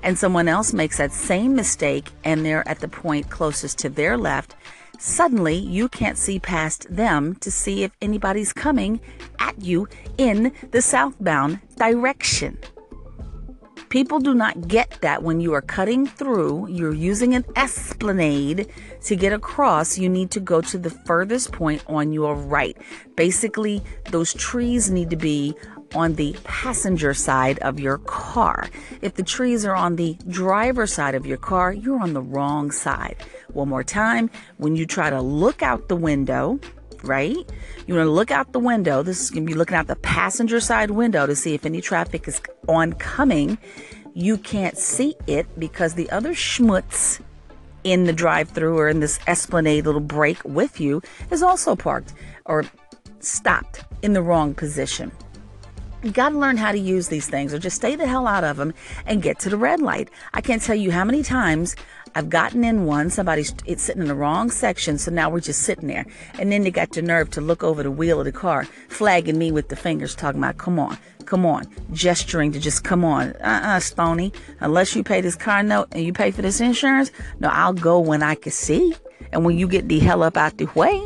and 0.04 0.20
someone 0.20 0.48
else 0.48 0.72
makes 0.72 1.00
that 1.00 1.12
same 1.12 1.56
mistake 1.56 2.12
and 2.24 2.46
they're 2.46 2.68
at 2.68 2.80
the 2.80 2.88
point 2.88 3.32
closest 3.32 3.80
to 3.80 3.90
their 3.90 4.20
left, 4.20 4.54
suddenly 5.00 5.56
you 5.56 5.90
can't 5.90 6.20
see 6.20 6.40
past 6.40 6.86
them 6.96 7.34
to 7.38 7.50
see 7.50 7.82
if 7.82 7.92
anybody's 8.04 8.54
coming 8.54 9.00
at 9.40 9.60
you 9.60 9.88
in 10.20 10.54
the 10.70 10.82
southbound 10.84 11.60
direction. 11.76 12.60
People 13.94 14.18
do 14.18 14.34
not 14.34 14.68
get 14.68 14.98
that 15.02 15.22
when 15.22 15.40
you 15.40 15.54
are 15.54 15.62
cutting 15.62 16.08
through, 16.08 16.68
you're 16.68 16.96
using 16.96 17.36
an 17.36 17.46
esplanade 17.56 18.68
to 19.04 19.16
get 19.16 19.32
across, 19.32 20.00
you 20.00 20.10
need 20.10 20.32
to 20.32 20.40
go 20.40 20.62
to 20.62 20.80
the 20.80 20.90
furthest 20.90 21.52
point 21.52 21.84
on 21.86 22.12
your 22.12 22.34
right. 22.34 22.76
Basically, 23.16 23.84
those 24.10 24.34
trees 24.34 24.90
need 24.90 25.12
to 25.12 25.16
be 25.16 25.54
on 25.94 26.16
the 26.16 26.36
passenger 26.44 27.14
side 27.14 27.60
of 27.60 27.80
your 27.80 28.00
car. 28.00 28.68
If 29.04 29.14
the 29.14 29.22
trees 29.22 29.64
are 29.64 29.76
on 29.76 29.96
the 29.96 30.18
driver 30.28 30.88
side 30.88 31.14
of 31.14 31.28
your 31.28 31.38
car, 31.38 31.72
you're 31.72 32.02
on 32.02 32.14
the 32.14 32.22
wrong 32.24 32.72
side. 32.72 33.18
One 33.50 33.70
more 33.70 33.84
time, 33.84 34.32
when 34.58 34.76
you 34.76 34.88
try 34.88 35.12
to 35.12 35.22
look 35.22 35.62
out 35.62 35.88
the 35.88 35.96
window, 35.96 36.60
right? 37.04 37.38
You 37.86 37.96
want 37.96 38.08
to 38.08 38.12
look 38.12 38.32
out 38.32 38.52
the 38.52 38.60
window. 38.60 39.04
This 39.04 39.22
is 39.22 39.30
going 39.30 39.46
to 39.46 39.52
be 39.52 39.58
looking 39.58 39.76
out 39.76 39.88
the 39.88 39.96
passenger 39.98 40.60
side 40.60 40.92
window 40.92 41.28
to 41.28 41.36
see 41.36 41.54
if 41.54 41.66
any 41.66 41.82
traffic 41.82 42.28
is 42.28 42.42
oncoming. 42.68 43.58
You 44.14 44.38
can't 44.38 44.78
see 44.78 45.16
it 45.28 45.48
because 45.60 45.94
the 45.94 46.10
other 46.12 46.34
schmutz 46.34 47.22
in 47.84 48.06
the 48.06 48.14
drive 48.14 48.50
through 48.50 48.78
or 48.78 48.88
in 48.88 49.00
this 49.00 49.20
esplanade 49.28 49.86
little 49.86 50.02
break 50.02 50.44
with 50.46 50.80
you 50.80 51.02
is 51.32 51.44
also 51.44 51.76
parked 51.76 52.14
or 52.46 52.64
stopped 53.20 53.84
in 54.02 54.14
the 54.14 54.22
wrong 54.22 54.54
position. 54.54 55.12
You 56.04 56.12
got 56.12 56.30
to 56.30 56.38
learn 56.38 56.58
how 56.58 56.74
to 56.74 56.78
use 56.78 57.08
these 57.08 57.28
things 57.28 57.54
or 57.54 57.60
just 57.60 57.78
stay 57.78 57.96
the 57.96 58.06
hell 58.06 58.28
out 58.28 58.44
of 58.44 58.58
them 58.58 58.74
and 59.06 59.22
get 59.22 59.40
to 59.40 59.50
the 59.50 59.56
red 59.56 59.82
light. 59.82 60.10
I 60.34 60.42
can't 60.42 60.62
tell 60.62 60.76
you 60.76 60.92
how 60.92 61.06
many 61.06 61.24
times 61.24 61.78
I've 62.16 62.30
gotten 62.30 62.64
in 62.64 62.86
one, 62.86 63.10
somebody's 63.10 63.54
it's 63.66 63.84
sitting 63.84 64.04
in 64.04 64.08
the 64.08 64.16
wrong 64.16 64.52
section, 64.52 64.98
so 64.98 65.12
now 65.12 65.30
we're 65.30 65.40
just 65.40 65.62
sitting 65.64 65.88
there. 65.88 66.06
And 66.40 66.52
then 66.52 66.64
they 66.64 66.72
got 66.72 66.92
the 66.92 67.02
nerve 67.02 67.32
to 67.32 67.42
look 67.42 67.64
over 67.64 67.82
the 67.82 67.92
wheel 67.92 68.20
of 68.20 68.26
the 68.26 68.32
car, 68.32 68.66
flagging 68.90 69.38
me 69.38 69.52
with 69.52 69.70
the 69.70 69.76
fingers, 69.76 70.14
talking 70.14 70.40
about, 70.40 70.58
come 70.58 70.78
on, 70.78 70.98
come 71.26 71.46
on, 71.46 71.66
gesturing 71.92 72.52
to 72.52 72.60
just 72.60 72.84
come 72.84 73.04
on. 73.04 73.34
Uh-uh, 73.38 73.80
Stony. 73.80 74.32
Unless 74.60 74.96
you 74.96 75.04
pay 75.04 75.22
this 75.22 75.36
car 75.36 75.64
note 75.64 75.88
and 75.92 76.04
you 76.04 76.14
pay 76.14 76.30
for 76.32 76.42
this 76.44 76.62
insurance, 76.62 77.12
no, 77.40 77.50
I'll 77.50 77.74
go 77.74 78.00
when 78.00 78.22
I 78.22 78.36
can 78.36 78.52
see. 78.52 78.94
and 79.34 79.44
when 79.44 79.58
you 79.58 79.68
get 79.68 79.88
the 79.90 80.00
hell 80.00 80.24
up 80.24 80.38
out 80.38 80.58
the 80.58 80.66
way, 80.76 81.02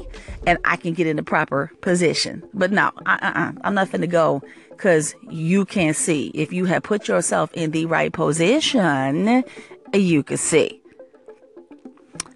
and 0.45 0.59
I 0.65 0.75
can 0.75 0.93
get 0.93 1.07
in 1.07 1.15
the 1.15 1.23
proper 1.23 1.71
position. 1.81 2.43
But 2.53 2.71
no, 2.71 2.91
uh-uh, 3.05 3.53
I'm 3.61 3.73
not 3.73 3.89
finna 3.89 4.09
go 4.09 4.43
because 4.69 5.15
you 5.29 5.65
can't 5.65 5.95
see. 5.95 6.31
If 6.33 6.53
you 6.53 6.65
have 6.65 6.83
put 6.83 7.07
yourself 7.07 7.51
in 7.53 7.71
the 7.71 7.85
right 7.85 8.11
position, 8.11 9.43
you 9.93 10.23
can 10.23 10.37
see. 10.37 10.81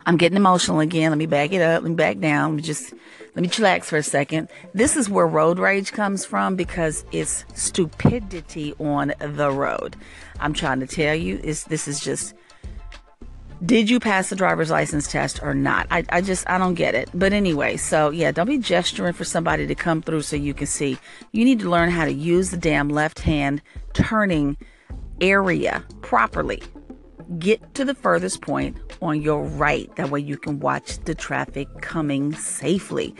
I'm 0.06 0.18
getting 0.18 0.36
emotional 0.36 0.80
again. 0.80 1.12
Let 1.12 1.18
me 1.18 1.26
back 1.26 1.54
it 1.54 1.62
up. 1.62 1.84
Let 1.84 1.90
me 1.90 1.96
back 1.96 2.20
down. 2.20 2.52
Let 2.52 2.56
me 2.58 2.62
just 2.64 2.94
let 3.36 3.42
me 3.42 3.48
chillax 3.48 3.86
for 3.86 3.98
a 3.98 4.04
second. 4.04 4.50
This 4.74 4.98
is 4.98 5.10
where 5.10 5.28
road 5.28 5.60
rage 5.60 5.92
comes 5.94 6.26
from 6.26 6.56
because 6.56 7.06
it's 7.12 7.46
stupidity 7.54 8.74
on 8.80 9.14
the 9.20 9.52
road. 9.52 9.96
I'm 10.40 10.54
trying 10.54 10.80
to 10.82 10.88
tell 10.88 11.16
you, 11.16 11.40
is 11.44 11.64
this 11.66 11.88
is 11.88 12.00
just 12.00 12.34
did 13.64 13.92
you 13.92 14.00
pass 14.00 14.30
the 14.30 14.36
driver's 14.36 14.72
license 14.72 15.08
test 15.08 15.42
or 15.44 15.54
not? 15.54 15.86
I, 15.92 16.04
I 16.10 16.22
just, 16.22 16.50
I 16.50 16.58
don't 16.58 16.74
get 16.74 16.96
it. 16.96 17.10
But 17.14 17.32
anyway, 17.32 17.78
so 17.78 18.10
yeah, 18.10 18.32
don't 18.32 18.48
be 18.48 18.58
gesturing 18.58 19.14
for 19.14 19.24
somebody 19.24 19.68
to 19.68 19.76
come 19.76 20.02
through 20.02 20.24
so 20.24 20.36
you 20.36 20.56
can 20.56 20.66
see. 20.66 20.98
You 21.32 21.46
need 21.46 21.60
to 21.60 21.70
learn 21.70 21.92
how 21.92 22.06
to 22.06 22.12
use 22.12 22.50
the 22.50 22.58
damn 22.58 22.90
left 22.90 23.20
hand 23.20 23.62
turning 23.94 24.58
area 25.22 25.84
properly. 26.02 26.64
Get 27.38 27.76
to 27.76 27.86
the 27.86 27.94
furthest 27.94 28.42
point 28.42 28.78
on 29.02 29.22
your 29.22 29.44
right. 29.44 29.94
That 29.96 30.10
way 30.10 30.20
you 30.20 30.38
can 30.38 30.60
watch 30.60 30.98
the 31.00 31.16
traffic 31.16 31.68
coming 31.82 32.34
safely. 32.34 33.16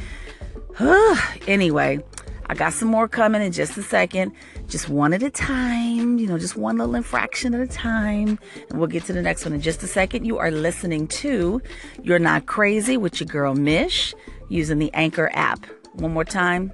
anyway, 1.48 2.04
I 2.48 2.54
got 2.54 2.74
some 2.74 2.90
more 2.90 3.08
coming 3.08 3.42
in 3.42 3.52
just 3.52 3.78
a 3.78 3.84
second. 3.84 4.34
Just 4.68 4.90
one 4.90 5.14
at 5.14 5.24
a 5.24 5.30
time, 5.30 6.18
you 6.18 6.28
know, 6.28 6.38
just 6.38 6.56
one 6.56 6.78
little 6.78 6.96
infraction 6.96 7.54
at 7.54 7.62
a 7.62 7.68
time. 7.68 8.38
And 8.70 8.80
we'll 8.80 8.88
get 8.88 9.06
to 9.06 9.14
the 9.14 9.22
next 9.22 9.46
one 9.46 9.54
in 9.54 9.62
just 9.62 9.84
a 9.84 9.88
second. 9.88 10.26
You 10.26 10.38
are 10.38 10.52
listening 10.52 11.08
to 11.08 11.62
You're 12.04 12.20
Not 12.20 12.46
Crazy 12.46 12.98
with 12.98 13.20
your 13.20 13.28
girl 13.28 13.56
Mish 13.56 14.14
using 14.50 14.80
the 14.80 14.94
Anchor 14.94 15.30
app. 15.34 15.66
One 15.94 16.14
more 16.14 16.26
time 16.26 16.72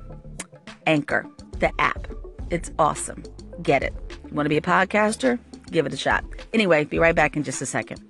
Anchor, 0.86 1.28
the 1.60 1.72
app. 1.80 2.08
It's 2.50 2.72
awesome. 2.80 3.24
Get 3.62 3.84
it. 3.84 3.94
You 4.28 4.34
want 4.34 4.46
to 4.46 4.50
be 4.50 4.58
a 4.58 4.62
podcaster? 4.62 5.38
Give 5.70 5.86
it 5.86 5.94
a 5.94 5.98
shot. 5.98 6.24
Anyway, 6.54 6.86
be 6.86 6.98
right 6.98 7.16
back 7.16 7.36
in 7.36 7.44
just 7.44 7.62
a 7.62 7.66
second. 7.66 8.07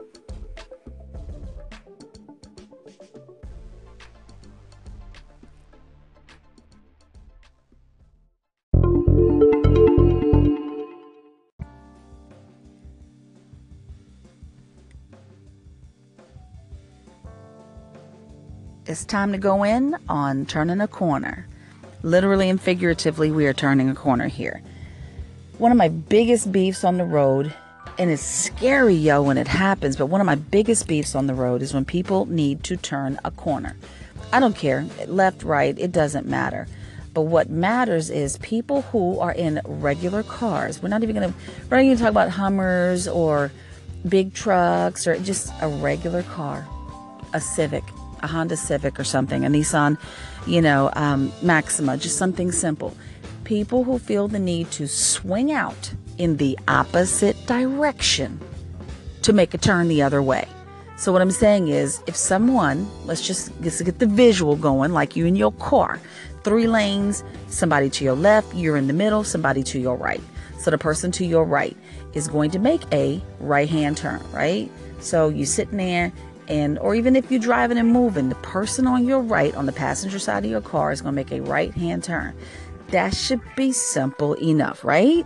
It's 18.97 19.05
time 19.05 19.31
to 19.33 19.37
go 19.37 19.63
in 19.63 19.95
on 20.09 20.47
turning 20.47 20.81
a 20.81 20.87
corner. 20.87 21.45
Literally 22.01 22.49
and 22.49 22.59
figuratively, 22.59 23.29
we 23.29 23.45
are 23.45 23.53
turning 23.53 23.91
a 23.91 23.93
corner 23.93 24.27
here. 24.27 24.63
One 25.59 25.71
of 25.71 25.77
my 25.77 25.87
biggest 25.87 26.51
beefs 26.51 26.83
on 26.83 26.97
the 26.97 27.05
road, 27.05 27.53
and 27.99 28.09
it's 28.09 28.23
scary, 28.23 28.95
yo, 28.95 29.21
when 29.21 29.37
it 29.37 29.47
happens, 29.47 29.97
but 29.97 30.07
one 30.07 30.19
of 30.19 30.25
my 30.25 30.33
biggest 30.33 30.87
beefs 30.87 31.13
on 31.13 31.27
the 31.27 31.35
road 31.35 31.61
is 31.61 31.75
when 31.75 31.85
people 31.85 32.25
need 32.25 32.63
to 32.63 32.75
turn 32.75 33.19
a 33.23 33.29
corner. 33.29 33.75
I 34.33 34.39
don't 34.39 34.55
care, 34.55 34.83
left, 35.05 35.43
right, 35.43 35.77
it 35.77 35.91
doesn't 35.91 36.25
matter. 36.25 36.65
But 37.13 37.21
what 37.21 37.51
matters 37.51 38.09
is 38.09 38.37
people 38.39 38.81
who 38.81 39.19
are 39.19 39.33
in 39.33 39.61
regular 39.63 40.23
cars. 40.23 40.81
We're 40.81 40.89
not 40.89 41.03
even 41.03 41.13
gonna 41.13 41.35
we're 41.69 41.77
not 41.77 41.83
even 41.83 41.99
talk 41.99 42.09
about 42.09 42.31
Hummers 42.31 43.07
or 43.07 43.51
big 44.09 44.33
trucks 44.33 45.05
or 45.05 45.19
just 45.19 45.53
a 45.61 45.67
regular 45.67 46.23
car, 46.23 46.67
a 47.35 47.39
Civic 47.39 47.83
a 48.21 48.27
Honda 48.27 48.57
Civic 48.57 48.99
or 48.99 49.03
something, 49.03 49.45
a 49.45 49.49
Nissan, 49.49 49.97
you 50.45 50.61
know, 50.61 50.91
um, 50.95 51.31
Maxima, 51.41 51.97
just 51.97 52.17
something 52.17 52.51
simple. 52.51 52.95
People 53.43 53.83
who 53.83 53.99
feel 53.99 54.27
the 54.27 54.39
need 54.39 54.71
to 54.71 54.87
swing 54.87 55.51
out 55.51 55.93
in 56.17 56.37
the 56.37 56.57
opposite 56.67 57.37
direction 57.45 58.39
to 59.21 59.33
make 59.33 59.53
a 59.53 59.57
turn 59.57 59.87
the 59.87 60.01
other 60.01 60.21
way. 60.21 60.47
So 60.97 61.11
what 61.11 61.21
I'm 61.21 61.31
saying 61.31 61.67
is, 61.67 62.01
if 62.07 62.15
someone, 62.15 62.87
let's 63.05 63.25
just, 63.25 63.51
get 63.61 63.99
the 63.99 64.07
visual 64.07 64.55
going, 64.55 64.93
like 64.93 65.15
you 65.15 65.27
in 65.27 65.35
your 65.35 65.51
car, 65.53 65.99
three 66.43 66.67
lanes, 66.67 67.23
somebody 67.49 67.89
to 67.91 68.03
your 68.03 68.15
left, 68.15 68.53
you're 68.55 68.77
in 68.77 68.87
the 68.87 68.93
middle, 68.93 69.23
somebody 69.23 69.61
to 69.63 69.79
your 69.79 69.95
right. 69.95 70.21
So 70.57 70.71
the 70.71 70.77
person 70.77 71.11
to 71.11 71.25
your 71.25 71.45
right 71.45 71.77
is 72.13 72.27
going 72.27 72.49
to 72.51 72.59
make 72.59 72.81
a 72.91 73.21
right 73.39 73.69
hand 73.69 73.97
turn, 73.97 74.21
right? 74.31 74.71
So 74.99 75.29
you're 75.29 75.45
sitting 75.45 75.77
there, 75.77 76.11
and 76.47 76.79
or 76.79 76.95
even 76.95 77.15
if 77.15 77.31
you're 77.31 77.39
driving 77.39 77.77
and 77.77 77.91
moving, 77.91 78.29
the 78.29 78.35
person 78.35 78.87
on 78.87 79.05
your 79.05 79.21
right 79.21 79.53
on 79.55 79.65
the 79.65 79.71
passenger 79.71 80.19
side 80.19 80.45
of 80.45 80.51
your 80.51 80.61
car 80.61 80.91
is 80.91 81.01
going 81.01 81.13
to 81.13 81.15
make 81.15 81.31
a 81.31 81.41
right 81.41 81.73
hand 81.73 82.03
turn. 82.03 82.35
That 82.89 83.13
should 83.13 83.41
be 83.55 83.71
simple 83.71 84.33
enough, 84.35 84.83
right? 84.83 85.25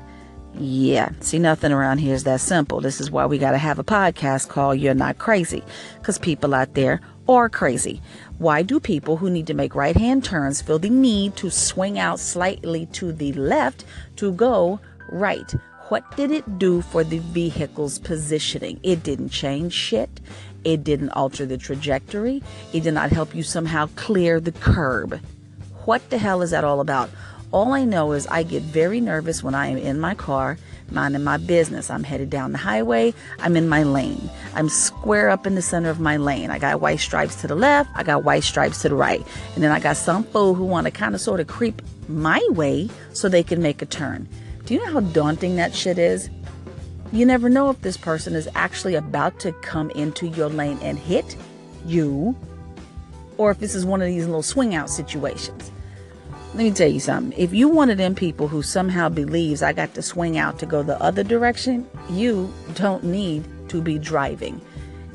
Yeah, 0.54 1.12
see, 1.22 1.40
nothing 1.40 1.72
around 1.72 2.00
here 2.00 2.14
is 2.14 2.26
that 2.26 2.42
simple. 2.42 2.82
This 2.82 3.00
is 3.00 3.10
why 3.10 3.26
we 3.26 3.38
got 3.38 3.52
to 3.52 3.58
have 3.58 3.80
a 3.80 3.84
podcast 3.84 4.50
called 4.50 4.80
You're 4.80 4.94
Not 4.94 5.18
Crazy, 5.18 5.64
because 6.00 6.18
people 6.18 6.54
out 6.54 6.74
there 6.74 7.00
are 7.30 7.50
crazy. 7.50 8.02
Why 8.38 8.62
do 8.62 8.80
people 8.80 9.16
who 9.16 9.30
need 9.30 9.48
to 9.48 9.54
make 9.54 9.76
right 9.76 9.96
hand 9.96 10.26
turns 10.26 10.62
feel 10.62 10.80
the 10.80 10.90
need 10.90 11.38
to 11.38 11.50
swing 11.50 11.98
out 11.98 12.20
slightly 12.20 12.88
to 12.88 13.14
the 13.14 13.32
left 13.34 13.86
to 14.18 14.34
go 14.34 14.80
right? 15.12 15.50
What 15.90 16.16
did 16.16 16.32
it 16.32 16.58
do 16.58 16.82
for 16.82 17.04
the 17.04 17.20
vehicle's 17.20 18.00
positioning? 18.00 18.80
It 18.82 19.04
didn't 19.04 19.30
change 19.30 19.74
shit. 19.74 20.22
It 20.64 20.84
didn't 20.84 21.10
alter 21.10 21.46
the 21.46 21.58
trajectory. 21.58 22.44
It 22.74 22.84
did 22.84 22.94
not 22.94 23.12
help 23.12 23.34
you 23.34 23.44
somehow 23.44 23.90
clear 23.96 24.40
the 24.40 24.52
curb. 24.52 25.20
What 25.86 26.08
the 26.10 26.18
hell 26.18 26.42
is 26.42 26.52
that 26.52 26.64
all 26.64 26.80
about? 26.80 27.10
All 27.52 27.74
I 27.74 27.84
know 27.84 28.14
is 28.14 28.28
I 28.28 28.44
get 28.44 28.64
very 28.64 29.02
nervous 29.02 29.44
when 29.44 29.56
I 29.56 29.68
am 29.68 29.78
in 29.78 30.00
my 30.00 30.16
car, 30.16 30.58
minding 30.90 31.24
my 31.24 31.36
business. 31.36 31.90
I'm 31.90 32.04
headed 32.04 32.30
down 32.30 32.54
the 32.54 32.58
highway. 32.58 33.14
I'm 33.40 33.58
in 33.58 33.68
my 33.68 33.84
lane. 33.84 34.30
I'm 34.54 34.70
square 34.70 35.30
up 35.30 35.46
in 35.46 35.56
the 35.56 35.62
center 35.62 35.90
of 35.90 36.00
my 36.00 36.16
lane. 36.16 36.50
I 36.50 36.60
got 36.60 36.80
white 36.80 37.00
stripes 37.00 37.42
to 37.42 37.48
the 37.48 37.56
left. 37.56 37.90
I 37.94 38.04
got 38.04 38.24
white 38.24 38.44
stripes 38.44 38.82
to 38.84 38.90
the 38.90 38.96
right. 38.96 39.26
And 39.56 39.64
then 39.64 39.72
I 39.72 39.82
got 39.82 39.98
some 39.98 40.24
fool 40.24 40.54
who 40.54 40.64
want 40.64 40.86
to 40.86 40.92
kind 40.92 41.14
of 41.14 41.20
sort 41.20 41.42
of 41.42 41.48
creep 41.48 41.82
my 42.08 42.42
way 42.52 42.90
so 43.12 43.28
they 43.28 43.44
can 43.44 43.62
make 43.62 43.82
a 43.82 43.86
turn. 43.86 44.30
Do 44.66 44.74
you 44.74 44.86
know 44.86 44.94
how 44.94 45.00
daunting 45.02 45.58
that 45.58 45.76
shit 45.76 45.98
is? 45.98 46.30
You 47.12 47.26
never 47.26 47.50
know 47.50 47.70
if 47.70 47.82
this 47.82 47.98
person 47.98 48.36
is 48.36 48.48
actually 48.56 48.96
about 48.96 49.40
to 49.42 49.52
come 49.52 49.90
into 49.92 50.28
your 50.28 50.48
lane 50.48 50.80
and 50.82 50.98
hit 50.98 51.36
you, 51.86 52.36
or 53.38 53.52
if 53.52 53.60
this 53.60 53.76
is 53.76 53.86
one 53.86 54.02
of 54.02 54.08
these 54.08 54.26
little 54.26 54.44
swing 54.44 54.76
out 54.76 54.90
situations. 54.90 55.72
Let 56.54 56.64
me 56.64 56.72
tell 56.72 56.90
you 56.90 57.00
something. 57.00 57.38
If 57.38 57.54
you 57.54 57.68
one 57.70 57.90
of 57.90 57.98
them 57.98 58.16
people 58.16 58.48
who 58.48 58.62
somehow 58.62 59.10
believes 59.10 59.62
I 59.62 59.74
got 59.74 59.94
to 59.96 60.02
swing 60.02 60.38
out 60.38 60.60
to 60.60 60.66
go 60.66 60.84
the 60.84 61.02
other 61.02 61.24
direction, 61.24 61.90
you 62.10 62.54
don't 62.76 63.04
need 63.04 63.46
to 63.70 63.82
be 63.82 63.98
driving. 63.98 64.62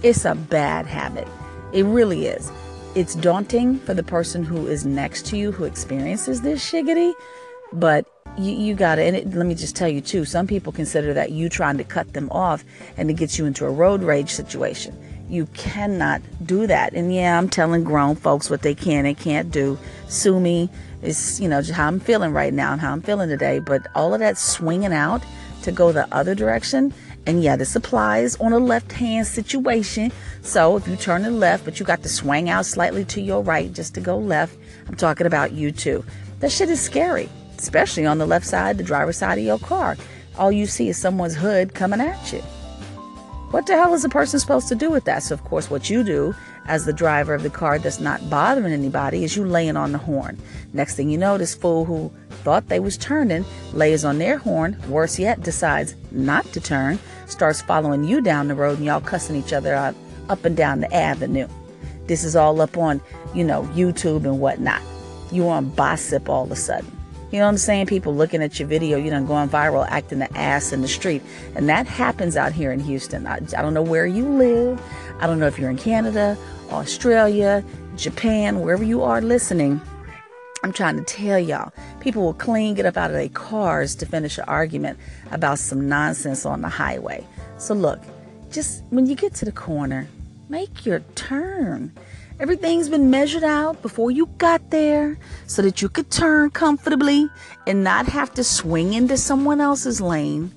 It's 0.02 0.24
a 0.24 0.34
bad 0.34 0.86
habit. 0.86 1.28
It 1.72 1.84
really 1.84 2.26
is. 2.26 2.50
It's 2.94 3.14
daunting 3.14 3.78
for 3.80 3.92
the 3.92 4.02
person 4.02 4.44
who 4.44 4.66
is 4.66 4.86
next 4.86 5.26
to 5.26 5.36
you 5.36 5.52
who 5.52 5.64
experiences 5.64 6.40
this 6.40 6.64
shiggity, 6.64 7.12
but 7.72 8.06
you, 8.38 8.52
you 8.52 8.74
got 8.74 8.98
it. 8.98 9.06
And 9.06 9.16
it, 9.16 9.34
let 9.34 9.46
me 9.46 9.54
just 9.54 9.76
tell 9.76 9.88
you, 9.88 10.00
too, 10.00 10.24
some 10.24 10.46
people 10.46 10.72
consider 10.72 11.14
that 11.14 11.32
you 11.32 11.48
trying 11.48 11.78
to 11.78 11.84
cut 11.84 12.12
them 12.12 12.28
off 12.30 12.64
and 12.96 13.10
it 13.10 13.14
gets 13.14 13.38
you 13.38 13.46
into 13.46 13.64
a 13.66 13.70
road 13.70 14.02
rage 14.02 14.30
situation. 14.30 14.96
You 15.28 15.46
cannot 15.54 16.22
do 16.44 16.66
that. 16.66 16.94
And 16.94 17.12
yeah, 17.12 17.36
I'm 17.36 17.48
telling 17.48 17.82
grown 17.82 18.14
folks 18.14 18.48
what 18.48 18.62
they 18.62 18.74
can 18.74 19.06
and 19.06 19.18
can't 19.18 19.50
do. 19.50 19.78
Sue 20.08 20.38
me. 20.38 20.70
It's, 21.02 21.40
you 21.40 21.48
know, 21.48 21.62
how 21.62 21.88
I'm 21.88 22.00
feeling 22.00 22.32
right 22.32 22.54
now 22.54 22.72
and 22.72 22.80
how 22.80 22.92
I'm 22.92 23.02
feeling 23.02 23.28
today. 23.28 23.58
But 23.58 23.86
all 23.94 24.14
of 24.14 24.20
that 24.20 24.38
swinging 24.38 24.92
out 24.92 25.22
to 25.62 25.72
go 25.72 25.90
the 25.90 26.12
other 26.14 26.34
direction, 26.34 26.94
and 27.26 27.42
yeah, 27.42 27.56
this 27.56 27.74
applies 27.74 28.36
on 28.36 28.52
a 28.52 28.58
left 28.58 28.92
hand 28.92 29.26
situation. 29.26 30.12
So 30.42 30.76
if 30.76 30.86
you 30.86 30.94
turn 30.94 31.24
to 31.24 31.30
the 31.30 31.36
left, 31.36 31.64
but 31.64 31.80
you 31.80 31.86
got 31.86 32.04
to 32.04 32.08
swing 32.08 32.48
out 32.48 32.66
slightly 32.66 33.04
to 33.06 33.20
your 33.20 33.42
right 33.42 33.72
just 33.72 33.94
to 33.94 34.00
go 34.00 34.16
left, 34.16 34.56
I'm 34.86 34.94
talking 34.94 35.26
about 35.26 35.50
you 35.50 35.72
too. 35.72 36.04
That 36.38 36.52
shit 36.52 36.70
is 36.70 36.80
scary 36.80 37.28
especially 37.58 38.06
on 38.06 38.18
the 38.18 38.26
left 38.26 38.46
side, 38.46 38.78
the 38.78 38.84
driver's 38.84 39.16
side 39.16 39.38
of 39.38 39.44
your 39.44 39.58
car. 39.58 39.96
All 40.38 40.52
you 40.52 40.66
see 40.66 40.88
is 40.88 40.98
someone's 40.98 41.34
hood 41.34 41.74
coming 41.74 42.00
at 42.00 42.32
you. 42.32 42.42
What 43.50 43.66
the 43.66 43.74
hell 43.74 43.94
is 43.94 44.04
a 44.04 44.08
person 44.08 44.40
supposed 44.40 44.68
to 44.68 44.74
do 44.74 44.90
with 44.90 45.04
that? 45.04 45.22
So, 45.22 45.34
of 45.34 45.44
course, 45.44 45.70
what 45.70 45.88
you 45.88 46.02
do 46.02 46.34
as 46.66 46.84
the 46.84 46.92
driver 46.92 47.32
of 47.32 47.44
the 47.44 47.50
car 47.50 47.78
that's 47.78 48.00
not 48.00 48.28
bothering 48.28 48.72
anybody 48.72 49.22
is 49.22 49.36
you 49.36 49.44
laying 49.44 49.76
on 49.76 49.92
the 49.92 49.98
horn. 49.98 50.36
Next 50.72 50.96
thing 50.96 51.10
you 51.10 51.16
know, 51.16 51.38
this 51.38 51.54
fool 51.54 51.84
who 51.84 52.12
thought 52.42 52.68
they 52.68 52.80
was 52.80 52.96
turning 52.96 53.44
lays 53.72 54.04
on 54.04 54.18
their 54.18 54.36
horn. 54.36 54.76
Worse 54.88 55.18
yet, 55.18 55.42
decides 55.42 55.94
not 56.10 56.44
to 56.52 56.60
turn, 56.60 56.98
starts 57.26 57.62
following 57.62 58.04
you 58.04 58.20
down 58.20 58.48
the 58.48 58.54
road, 58.54 58.78
and 58.78 58.86
y'all 58.86 59.00
cussing 59.00 59.36
each 59.36 59.52
other 59.52 59.74
out 59.74 59.94
up 60.28 60.44
and 60.44 60.56
down 60.56 60.80
the 60.80 60.92
avenue. 60.92 61.48
This 62.08 62.24
is 62.24 62.34
all 62.34 62.60
up 62.60 62.76
on, 62.76 63.00
you 63.32 63.44
know, 63.44 63.62
YouTube 63.74 64.24
and 64.24 64.40
whatnot. 64.40 64.82
You 65.30 65.48
on 65.48 65.72
gossip 65.74 66.28
all 66.28 66.44
of 66.44 66.50
a 66.50 66.56
sudden. 66.56 66.95
You 67.32 67.40
know 67.40 67.46
what 67.46 67.50
I'm 67.50 67.58
saying? 67.58 67.86
People 67.86 68.14
looking 68.14 68.40
at 68.40 68.60
your 68.60 68.68
video, 68.68 68.98
you 68.98 69.10
know, 69.10 69.22
going 69.24 69.48
viral, 69.48 69.84
acting 69.88 70.20
the 70.20 70.38
ass 70.38 70.72
in 70.72 70.80
the 70.80 70.88
street. 70.88 71.22
And 71.56 71.68
that 71.68 71.86
happens 71.86 72.36
out 72.36 72.52
here 72.52 72.70
in 72.70 72.78
Houston. 72.78 73.26
I, 73.26 73.36
I 73.36 73.62
don't 73.62 73.74
know 73.74 73.82
where 73.82 74.06
you 74.06 74.28
live. 74.28 74.80
I 75.18 75.26
don't 75.26 75.40
know 75.40 75.48
if 75.48 75.58
you're 75.58 75.70
in 75.70 75.76
Canada, 75.76 76.38
Australia, 76.70 77.64
Japan, 77.96 78.60
wherever 78.60 78.84
you 78.84 79.02
are 79.02 79.20
listening. 79.20 79.80
I'm 80.62 80.72
trying 80.72 80.96
to 80.96 81.04
tell 81.04 81.38
y'all, 81.38 81.72
people 82.00 82.22
will 82.22 82.34
clean 82.34 82.74
get 82.74 82.86
up 82.86 82.96
out 82.96 83.10
of 83.10 83.16
their 83.16 83.28
cars 83.28 83.94
to 83.96 84.06
finish 84.06 84.38
an 84.38 84.44
argument 84.44 84.98
about 85.32 85.58
some 85.58 85.88
nonsense 85.88 86.46
on 86.46 86.62
the 86.62 86.68
highway. 86.68 87.26
So 87.58 87.74
look, 87.74 88.00
just 88.50 88.84
when 88.90 89.06
you 89.06 89.16
get 89.16 89.34
to 89.34 89.44
the 89.44 89.52
corner, 89.52 90.08
make 90.48 90.86
your 90.86 91.00
turn. 91.16 91.92
Everything's 92.38 92.90
been 92.90 93.08
measured 93.08 93.44
out 93.44 93.80
before 93.80 94.10
you 94.10 94.26
got 94.36 94.70
there 94.70 95.16
so 95.46 95.62
that 95.62 95.80
you 95.80 95.88
could 95.88 96.10
turn 96.10 96.50
comfortably 96.50 97.30
and 97.66 97.82
not 97.82 98.06
have 98.06 98.34
to 98.34 98.44
swing 98.44 98.92
into 98.92 99.16
someone 99.16 99.58
else's 99.58 100.02
lane 100.02 100.52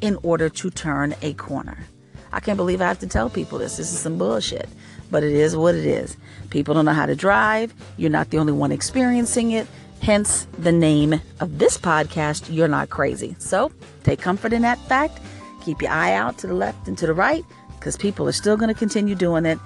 in 0.00 0.16
order 0.22 0.48
to 0.48 0.70
turn 0.70 1.14
a 1.20 1.34
corner. 1.34 1.76
I 2.32 2.40
can't 2.40 2.56
believe 2.56 2.80
I 2.80 2.86
have 2.86 3.00
to 3.00 3.06
tell 3.06 3.28
people 3.28 3.58
this. 3.58 3.76
This 3.76 3.92
is 3.92 3.98
some 3.98 4.16
bullshit, 4.16 4.70
but 5.10 5.22
it 5.22 5.34
is 5.34 5.54
what 5.54 5.74
it 5.74 5.84
is. 5.84 6.16
People 6.48 6.72
don't 6.72 6.86
know 6.86 6.94
how 6.94 7.04
to 7.04 7.14
drive. 7.14 7.74
You're 7.98 8.08
not 8.08 8.30
the 8.30 8.38
only 8.38 8.54
one 8.54 8.72
experiencing 8.72 9.50
it. 9.50 9.66
Hence 10.00 10.46
the 10.58 10.72
name 10.72 11.20
of 11.40 11.58
this 11.58 11.76
podcast, 11.76 12.46
You're 12.50 12.68
Not 12.68 12.88
Crazy. 12.88 13.36
So 13.38 13.70
take 14.02 14.22
comfort 14.22 14.54
in 14.54 14.62
that 14.62 14.78
fact. 14.88 15.20
Keep 15.62 15.82
your 15.82 15.90
eye 15.90 16.14
out 16.14 16.38
to 16.38 16.46
the 16.46 16.54
left 16.54 16.88
and 16.88 16.96
to 16.96 17.06
the 17.06 17.12
right 17.12 17.44
because 17.78 17.98
people 17.98 18.26
are 18.26 18.32
still 18.32 18.56
going 18.56 18.72
to 18.72 18.78
continue 18.78 19.14
doing 19.14 19.44
it 19.44 19.58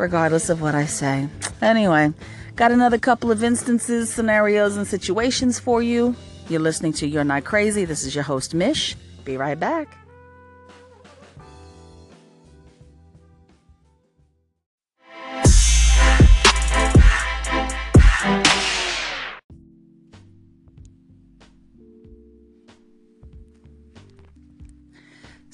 regardless 0.00 0.48
of 0.48 0.62
what 0.62 0.74
I 0.74 0.86
say. 0.86 1.28
Anyway, 1.60 2.12
got 2.56 2.72
another 2.72 2.98
couple 2.98 3.30
of 3.30 3.44
instances, 3.44 4.10
scenarios, 4.10 4.76
and 4.76 4.86
situations 4.86 5.60
for 5.60 5.82
you. 5.82 6.16
You're 6.48 6.60
listening 6.60 6.94
to 6.94 7.06
You're 7.06 7.22
Not 7.22 7.44
Crazy. 7.44 7.84
This 7.84 8.04
is 8.04 8.14
your 8.14 8.24
host, 8.24 8.54
Mish. 8.54 8.96
Be 9.24 9.36
right 9.36 9.60
back. 9.60 9.99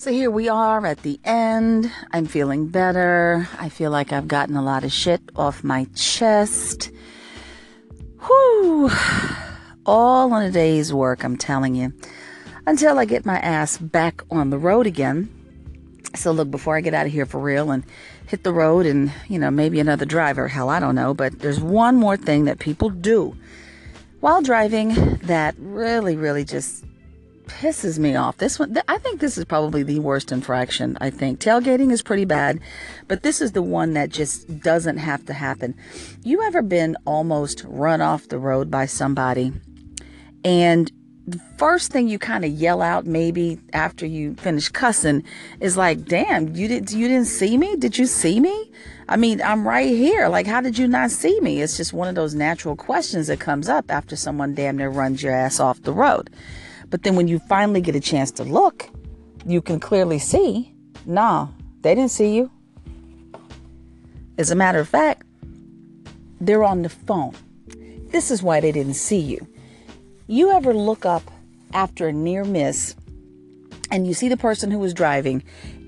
So 0.06 0.12
here 0.12 0.30
we 0.30 0.48
are 0.48 0.86
at 0.86 0.98
the 0.98 1.18
end. 1.24 1.90
I'm 2.12 2.26
feeling 2.26 2.68
better. 2.68 3.48
I 3.58 3.68
feel 3.68 3.90
like 3.90 4.12
I've 4.12 4.28
gotten 4.28 4.54
a 4.54 4.62
lot 4.62 4.84
of 4.84 4.92
shit 4.92 5.20
off 5.34 5.64
my 5.64 5.88
chest. 5.96 6.92
Whew. 8.24 8.88
All 9.84 10.32
in 10.36 10.44
a 10.44 10.52
day's 10.52 10.94
work, 10.94 11.24
I'm 11.24 11.36
telling 11.36 11.74
you. 11.74 11.92
Until 12.68 13.00
I 13.00 13.04
get 13.04 13.26
my 13.26 13.40
ass 13.40 13.78
back 13.78 14.22
on 14.30 14.50
the 14.50 14.58
road 14.58 14.86
again. 14.86 15.28
So 16.14 16.30
look, 16.30 16.52
before 16.52 16.76
I 16.76 16.82
get 16.82 16.94
out 16.94 17.06
of 17.06 17.12
here 17.12 17.26
for 17.26 17.40
real 17.40 17.72
and 17.72 17.82
hit 18.28 18.44
the 18.44 18.52
road 18.52 18.86
and, 18.86 19.10
you 19.26 19.40
know, 19.40 19.50
maybe 19.50 19.80
another 19.80 20.04
driver, 20.04 20.46
hell, 20.46 20.68
I 20.68 20.78
don't 20.78 20.94
know, 20.94 21.14
but 21.14 21.40
there's 21.40 21.58
one 21.58 21.96
more 21.96 22.16
thing 22.16 22.44
that 22.44 22.60
people 22.60 22.90
do 22.90 23.36
while 24.20 24.40
driving 24.40 25.16
that 25.24 25.56
really, 25.58 26.14
really 26.14 26.44
just 26.44 26.85
pisses 27.46 27.98
me 27.98 28.16
off. 28.16 28.36
This 28.36 28.58
one, 28.58 28.76
I 28.88 28.98
think 28.98 29.20
this 29.20 29.38
is 29.38 29.44
probably 29.44 29.82
the 29.82 29.98
worst 30.00 30.32
infraction. 30.32 30.96
I 31.00 31.10
think 31.10 31.40
tailgating 31.40 31.92
is 31.92 32.02
pretty 32.02 32.24
bad, 32.24 32.60
but 33.08 33.22
this 33.22 33.40
is 33.40 33.52
the 33.52 33.62
one 33.62 33.94
that 33.94 34.10
just 34.10 34.60
doesn't 34.60 34.98
have 34.98 35.24
to 35.26 35.32
happen. 35.32 35.74
You 36.22 36.42
ever 36.42 36.62
been 36.62 36.96
almost 37.06 37.64
run 37.66 38.00
off 38.00 38.28
the 38.28 38.38
road 38.38 38.70
by 38.70 38.86
somebody 38.86 39.52
and 40.44 40.92
the 41.26 41.40
first 41.58 41.90
thing 41.90 42.06
you 42.06 42.20
kind 42.20 42.44
of 42.44 42.52
yell 42.52 42.80
out 42.80 43.04
maybe 43.04 43.58
after 43.72 44.06
you 44.06 44.34
finish 44.34 44.68
cussing 44.68 45.24
is 45.58 45.76
like, 45.76 46.04
"Damn, 46.04 46.54
you 46.54 46.68
did 46.68 46.92
you 46.92 47.08
didn't 47.08 47.26
see 47.26 47.58
me? 47.58 47.74
Did 47.76 47.98
you 47.98 48.06
see 48.06 48.38
me? 48.38 48.70
I 49.08 49.16
mean, 49.16 49.42
I'm 49.42 49.66
right 49.66 49.88
here. 49.88 50.28
Like, 50.28 50.46
how 50.46 50.60
did 50.60 50.78
you 50.78 50.86
not 50.86 51.10
see 51.10 51.40
me?" 51.40 51.60
It's 51.60 51.76
just 51.76 51.92
one 51.92 52.06
of 52.06 52.14
those 52.14 52.34
natural 52.34 52.76
questions 52.76 53.26
that 53.26 53.40
comes 53.40 53.68
up 53.68 53.90
after 53.90 54.14
someone 54.14 54.54
damn 54.54 54.76
near 54.76 54.88
runs 54.88 55.20
your 55.22 55.32
ass 55.32 55.58
off 55.58 55.82
the 55.82 55.92
road. 55.92 56.30
But 56.90 57.02
then 57.02 57.16
when 57.16 57.28
you 57.28 57.38
finally 57.38 57.80
get 57.80 57.96
a 57.96 58.00
chance 58.00 58.30
to 58.32 58.44
look, 58.44 58.88
you 59.44 59.60
can 59.60 59.80
clearly 59.80 60.18
see, 60.18 60.74
nah, 61.04 61.48
they 61.82 61.94
didn't 61.94 62.10
see 62.10 62.34
you. 62.34 62.50
As 64.38 64.50
a 64.50 64.54
matter 64.54 64.78
of 64.78 64.88
fact, 64.88 65.22
they're 66.40 66.64
on 66.64 66.82
the 66.82 66.88
phone. 66.88 67.34
This 68.10 68.30
is 68.30 68.42
why 68.42 68.60
they 68.60 68.72
didn't 68.72 68.94
see 68.94 69.18
you. 69.18 69.46
You 70.26 70.50
ever 70.50 70.74
look 70.74 71.06
up 71.06 71.22
after 71.72 72.08
a 72.08 72.12
near 72.12 72.44
miss 72.44 72.94
and 73.90 74.06
you 74.06 74.14
see 74.14 74.28
the 74.28 74.36
person 74.36 74.70
who 74.70 74.78
was 74.78 74.94
driving 74.94 75.42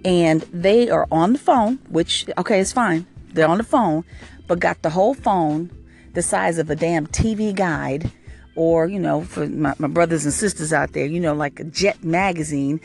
and 0.04 0.42
they 0.52 0.88
are 0.88 1.06
on 1.11 1.32
the 1.32 1.38
phone, 1.38 1.78
which, 1.88 2.26
okay, 2.38 2.61
it's 2.61 2.72
fine. 2.72 3.06
They're 3.32 3.48
on 3.48 3.58
the 3.58 3.64
phone, 3.64 4.04
but 4.46 4.61
got 4.61 4.82
the 4.82 4.90
whole 4.90 5.14
phone 5.14 5.70
the 6.14 6.22
size 6.22 6.58
of 6.58 6.70
a 6.70 6.76
damn 6.76 7.06
TV 7.06 7.54
guide 7.54 8.11
or, 8.59 8.88
you 8.88 8.99
know, 8.99 9.23
for 9.23 9.47
my, 9.47 9.73
my 9.79 9.87
brothers 9.87 10.25
and 10.25 10.35
sisters 10.35 10.73
out 10.73 10.92
there, 10.92 11.07
you 11.07 11.21
know, 11.21 11.33
like 11.33 11.61
a 11.61 11.64
Jet 11.64 12.03
magazine, 12.03 12.81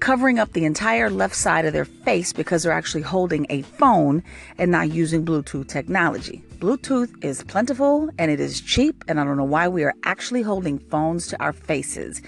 covering 0.00 0.40
up 0.40 0.52
the 0.52 0.64
entire 0.64 1.08
left 1.08 1.36
side 1.36 1.64
of 1.64 1.72
their 1.72 1.84
face 1.84 2.32
because 2.32 2.64
they're 2.64 2.72
actually 2.72 3.02
holding 3.02 3.46
a 3.48 3.62
phone 3.62 4.20
and 4.58 4.72
not 4.72 4.90
using 4.90 5.24
Bluetooth 5.24 5.68
technology. 5.68 6.42
Bluetooth 6.58 7.24
is 7.24 7.44
plentiful 7.44 8.10
and 8.18 8.32
it 8.32 8.40
is 8.40 8.60
cheap, 8.60 9.04
and 9.06 9.20
I 9.20 9.24
don't 9.24 9.36
know 9.36 9.44
why 9.44 9.68
we 9.68 9.84
are 9.84 9.94
actually 10.02 10.42
holding 10.42 10.80
phones 10.80 11.28
to 11.28 11.40
our 11.40 11.52
faces. 11.52 12.20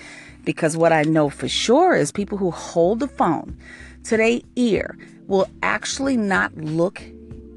Because 0.44 0.76
what 0.76 0.92
I 0.92 1.02
know 1.02 1.30
for 1.30 1.48
sure 1.48 1.96
is 1.96 2.12
people 2.12 2.38
who 2.38 2.52
hold 2.52 3.00
the 3.00 3.09
phone 3.09 3.59
to 4.04 4.16
their 4.16 4.38
ear 4.54 4.96
will 5.26 5.48
actually 5.64 6.16
not 6.16 6.57
look 6.57 7.02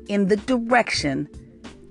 in 0.07 0.29
the 0.29 0.37
direction 0.37 1.29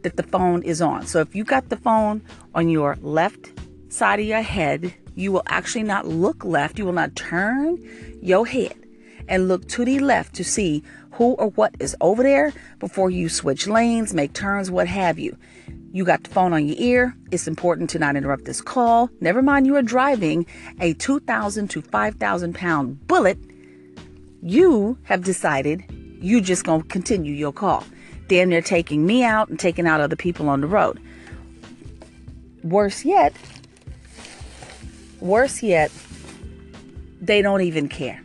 that 0.07 0.17
the 0.17 0.23
phone 0.23 0.63
is 0.63 0.81
on. 0.81 1.05
So 1.05 1.19
if 1.19 1.35
you 1.35 1.43
got 1.43 1.69
the 1.69 1.77
phone 1.77 2.23
on 2.55 2.69
your 2.69 2.97
left 3.03 3.51
side 3.89 4.21
of 4.21 4.27
your 4.27 4.41
head, 4.41 4.95
you 5.17 5.33
will 5.33 5.43
actually 5.49 5.83
not 5.83 6.07
look 6.07 6.45
left. 6.45 6.79
You 6.79 6.85
will 6.85 6.93
not 6.93 7.17
turn 7.17 7.77
your 8.23 8.47
head 8.47 8.77
and 9.27 9.49
look 9.49 9.67
to 9.71 9.85
the 9.85 9.99
left 9.99 10.33
to 10.37 10.45
see 10.45 10.85
who 11.11 11.33
or 11.33 11.49
what 11.51 11.75
is 11.81 11.97
over 12.01 12.23
there 12.23 12.53
before 12.79 13.11
you 13.11 13.29
switch 13.29 13.67
lanes, 13.67 14.15
make 14.15 14.33
turns, 14.33 14.71
what 14.71 14.87
have 14.87 15.19
you. 15.19 15.37
You 15.91 16.05
got 16.05 16.23
the 16.23 16.31
phone 16.31 16.53
on 16.53 16.67
your 16.67 16.77
ear. 16.79 17.17
It's 17.33 17.49
important 17.49 17.91
to 17.91 17.99
not 17.99 18.15
interrupt 18.15 18.45
this 18.45 18.61
call. 18.61 19.11
Never 19.21 19.43
mind, 19.43 19.67
you 19.67 19.75
are 19.75 19.83
driving 19.83 20.47
a 20.81 20.95
2,000 20.95 21.69
to 21.71 21.83
5,000 21.83 22.55
pound 22.55 23.09
bullet. 23.09 23.39
You 24.41 24.99
have 25.03 25.25
decided 25.25 25.83
you 26.21 26.41
just 26.41 26.65
gonna 26.65 26.85
continue 26.85 27.33
your 27.33 27.53
call 27.53 27.83
damn 28.29 28.49
near 28.49 28.63
taking 28.63 29.07
me 29.07 29.25
out 29.25 29.49
and 29.49 29.59
taking 29.59 29.87
out 29.87 30.01
other 30.01 30.17
people 30.17 30.49
on 30.49 30.61
the 30.61 30.67
road. 30.67 31.01
Worse 32.63 33.05
yet, 33.05 33.33
worse 35.21 35.63
yet, 35.63 35.93
they 37.21 37.43
don't 37.43 37.61
even 37.63 37.89
care. 37.89 38.23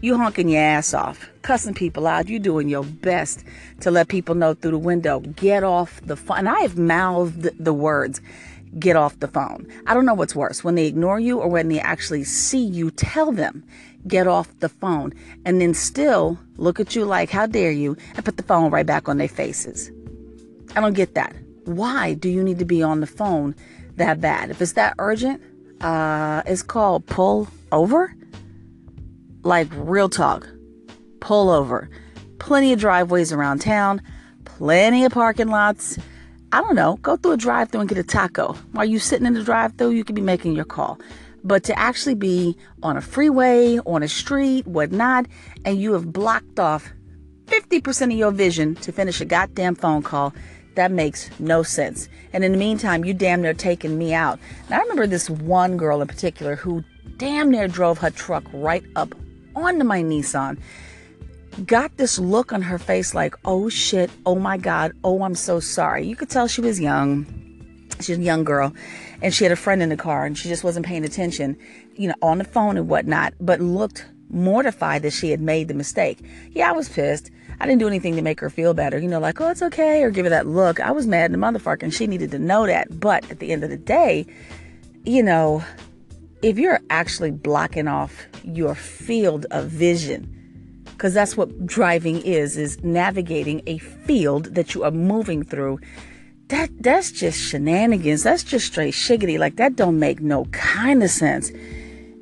You 0.00 0.18
honking 0.18 0.50
your 0.50 0.60
ass 0.60 0.92
off, 0.92 1.30
cussing 1.40 1.72
people 1.72 2.06
out. 2.06 2.28
You 2.28 2.38
doing 2.38 2.68
your 2.68 2.84
best 2.84 3.42
to 3.80 3.90
let 3.90 4.08
people 4.08 4.34
know 4.34 4.52
through 4.52 4.72
the 4.72 4.78
window, 4.78 5.20
get 5.20 5.64
off 5.64 5.98
the 6.02 6.14
phone. 6.14 6.38
And 6.40 6.48
I 6.48 6.60
have 6.60 6.76
mouthed 6.76 7.48
the 7.58 7.72
words, 7.72 8.20
get 8.78 8.96
off 8.96 9.18
the 9.20 9.28
phone. 9.28 9.66
I 9.86 9.94
don't 9.94 10.04
know 10.04 10.12
what's 10.12 10.34
worse, 10.34 10.62
when 10.62 10.74
they 10.74 10.86
ignore 10.86 11.18
you 11.18 11.38
or 11.38 11.48
when 11.48 11.68
they 11.68 11.80
actually 11.80 12.24
see 12.24 12.62
you 12.62 12.90
tell 12.90 13.32
them, 13.32 13.64
get 14.06 14.26
off 14.26 14.58
the 14.60 14.68
phone, 14.68 15.12
and 15.44 15.60
then 15.60 15.74
still 15.74 16.38
look 16.56 16.78
at 16.80 16.94
you 16.94 17.04
like, 17.04 17.30
how 17.30 17.46
dare 17.46 17.70
you, 17.70 17.96
and 18.14 18.24
put 18.24 18.36
the 18.36 18.42
phone 18.42 18.70
right 18.70 18.86
back 18.86 19.08
on 19.08 19.18
their 19.18 19.28
faces. 19.28 19.90
I 20.76 20.80
don't 20.80 20.94
get 20.94 21.14
that. 21.14 21.34
Why 21.64 22.14
do 22.14 22.28
you 22.28 22.42
need 22.42 22.58
to 22.58 22.64
be 22.64 22.82
on 22.82 23.00
the 23.00 23.06
phone 23.06 23.54
that 23.96 24.20
bad? 24.20 24.50
If 24.50 24.60
it's 24.60 24.72
that 24.72 24.94
urgent, 24.98 25.40
uh, 25.80 26.42
it's 26.46 26.62
called 26.62 27.06
pull 27.06 27.48
over. 27.72 28.14
Like 29.42 29.68
real 29.72 30.08
talk, 30.08 30.48
pull 31.20 31.50
over. 31.50 31.90
Plenty 32.38 32.72
of 32.72 32.80
driveways 32.80 33.32
around 33.32 33.60
town, 33.60 34.02
plenty 34.44 35.04
of 35.04 35.12
parking 35.12 35.48
lots. 35.48 35.98
I 36.52 36.60
don't 36.60 36.76
know, 36.76 36.98
go 37.02 37.16
through 37.16 37.32
a 37.32 37.36
drive 37.36 37.70
through 37.70 37.80
and 37.80 37.88
get 37.88 37.98
a 37.98 38.04
taco. 38.04 38.52
While 38.72 38.84
you're 38.84 39.00
sitting 39.00 39.26
in 39.26 39.34
the 39.34 39.42
drive 39.42 39.74
through, 39.74 39.90
you 39.90 40.04
could 40.04 40.14
be 40.14 40.22
making 40.22 40.54
your 40.54 40.64
call. 40.64 41.00
But 41.44 41.62
to 41.64 41.78
actually 41.78 42.14
be 42.14 42.56
on 42.82 42.96
a 42.96 43.02
freeway, 43.02 43.78
on 43.86 44.02
a 44.02 44.08
street, 44.08 44.66
whatnot, 44.66 45.26
and 45.64 45.78
you 45.78 45.92
have 45.92 46.12
blocked 46.12 46.58
off 46.58 46.90
50% 47.46 48.04
of 48.04 48.12
your 48.12 48.30
vision 48.30 48.74
to 48.76 48.92
finish 48.92 49.20
a 49.20 49.26
goddamn 49.26 49.74
phone 49.74 50.02
call, 50.02 50.32
that 50.74 50.90
makes 50.90 51.30
no 51.38 51.62
sense. 51.62 52.08
And 52.32 52.42
in 52.42 52.52
the 52.52 52.58
meantime, 52.58 53.04
you 53.04 53.14
damn 53.14 53.42
near 53.42 53.54
taking 53.54 53.98
me 53.98 54.14
out. 54.14 54.38
And 54.64 54.74
I 54.74 54.78
remember 54.78 55.06
this 55.06 55.28
one 55.30 55.76
girl 55.76 56.00
in 56.00 56.08
particular 56.08 56.56
who 56.56 56.82
damn 57.18 57.50
near 57.50 57.68
drove 57.68 57.98
her 57.98 58.10
truck 58.10 58.44
right 58.52 58.84
up 58.96 59.14
onto 59.54 59.84
my 59.84 60.02
Nissan. 60.02 60.58
Got 61.66 61.96
this 61.98 62.18
look 62.18 62.52
on 62.52 62.62
her 62.62 62.78
face 62.78 63.14
like, 63.14 63.36
oh 63.44 63.68
shit, 63.68 64.10
oh 64.26 64.34
my 64.34 64.56
God, 64.56 64.92
oh, 65.04 65.22
I'm 65.22 65.36
so 65.36 65.60
sorry. 65.60 66.04
You 66.06 66.16
could 66.16 66.30
tell 66.30 66.48
she 66.48 66.60
was 66.60 66.80
young 66.80 67.44
She's 68.00 68.18
a 68.18 68.22
young 68.22 68.44
girl, 68.44 68.72
and 69.24 69.32
she 69.32 69.42
had 69.42 69.52
a 69.52 69.56
friend 69.56 69.82
in 69.82 69.88
the 69.88 69.96
car, 69.96 70.26
and 70.26 70.36
she 70.36 70.50
just 70.50 70.62
wasn't 70.62 70.84
paying 70.84 71.02
attention, 71.02 71.56
you 71.96 72.08
know, 72.08 72.14
on 72.20 72.36
the 72.36 72.44
phone 72.44 72.76
and 72.76 72.88
whatnot, 72.88 73.32
but 73.40 73.58
looked 73.58 74.04
mortified 74.28 75.00
that 75.00 75.14
she 75.14 75.30
had 75.30 75.40
made 75.40 75.66
the 75.66 75.72
mistake. 75.72 76.18
Yeah, 76.50 76.68
I 76.68 76.72
was 76.72 76.90
pissed. 76.90 77.30
I 77.58 77.64
didn't 77.64 77.80
do 77.80 77.88
anything 77.88 78.16
to 78.16 78.22
make 78.22 78.38
her 78.40 78.50
feel 78.50 78.74
better, 78.74 78.98
you 78.98 79.08
know, 79.08 79.20
like, 79.20 79.40
oh, 79.40 79.48
it's 79.48 79.62
okay, 79.62 80.02
or 80.02 80.10
give 80.10 80.26
her 80.26 80.30
that 80.30 80.46
look. 80.46 80.78
I 80.78 80.90
was 80.90 81.06
mad 81.06 81.24
at 81.24 81.32
the 81.32 81.38
motherfucker, 81.38 81.84
and 81.84 81.94
she 81.94 82.06
needed 82.06 82.32
to 82.32 82.38
know 82.38 82.66
that. 82.66 83.00
But 83.00 83.30
at 83.30 83.38
the 83.38 83.50
end 83.50 83.64
of 83.64 83.70
the 83.70 83.78
day, 83.78 84.26
you 85.04 85.22
know, 85.22 85.64
if 86.42 86.58
you're 86.58 86.80
actually 86.90 87.30
blocking 87.30 87.88
off 87.88 88.26
your 88.42 88.74
field 88.74 89.46
of 89.52 89.68
vision, 89.68 90.30
because 90.84 91.14
that's 91.14 91.34
what 91.34 91.64
driving 91.64 92.20
is, 92.20 92.58
is 92.58 92.84
navigating 92.84 93.62
a 93.66 93.78
field 93.78 94.54
that 94.54 94.74
you 94.74 94.84
are 94.84 94.90
moving 94.90 95.42
through 95.42 95.80
that 96.54 96.70
that's 96.80 97.10
just 97.10 97.38
shenanigans. 97.38 98.22
That's 98.22 98.44
just 98.44 98.66
straight 98.66 98.94
shiggity. 98.94 99.38
Like 99.38 99.56
that 99.56 99.74
don't 99.74 99.98
make 99.98 100.20
no 100.20 100.44
kind 100.46 101.02
of 101.02 101.10
sense. 101.10 101.50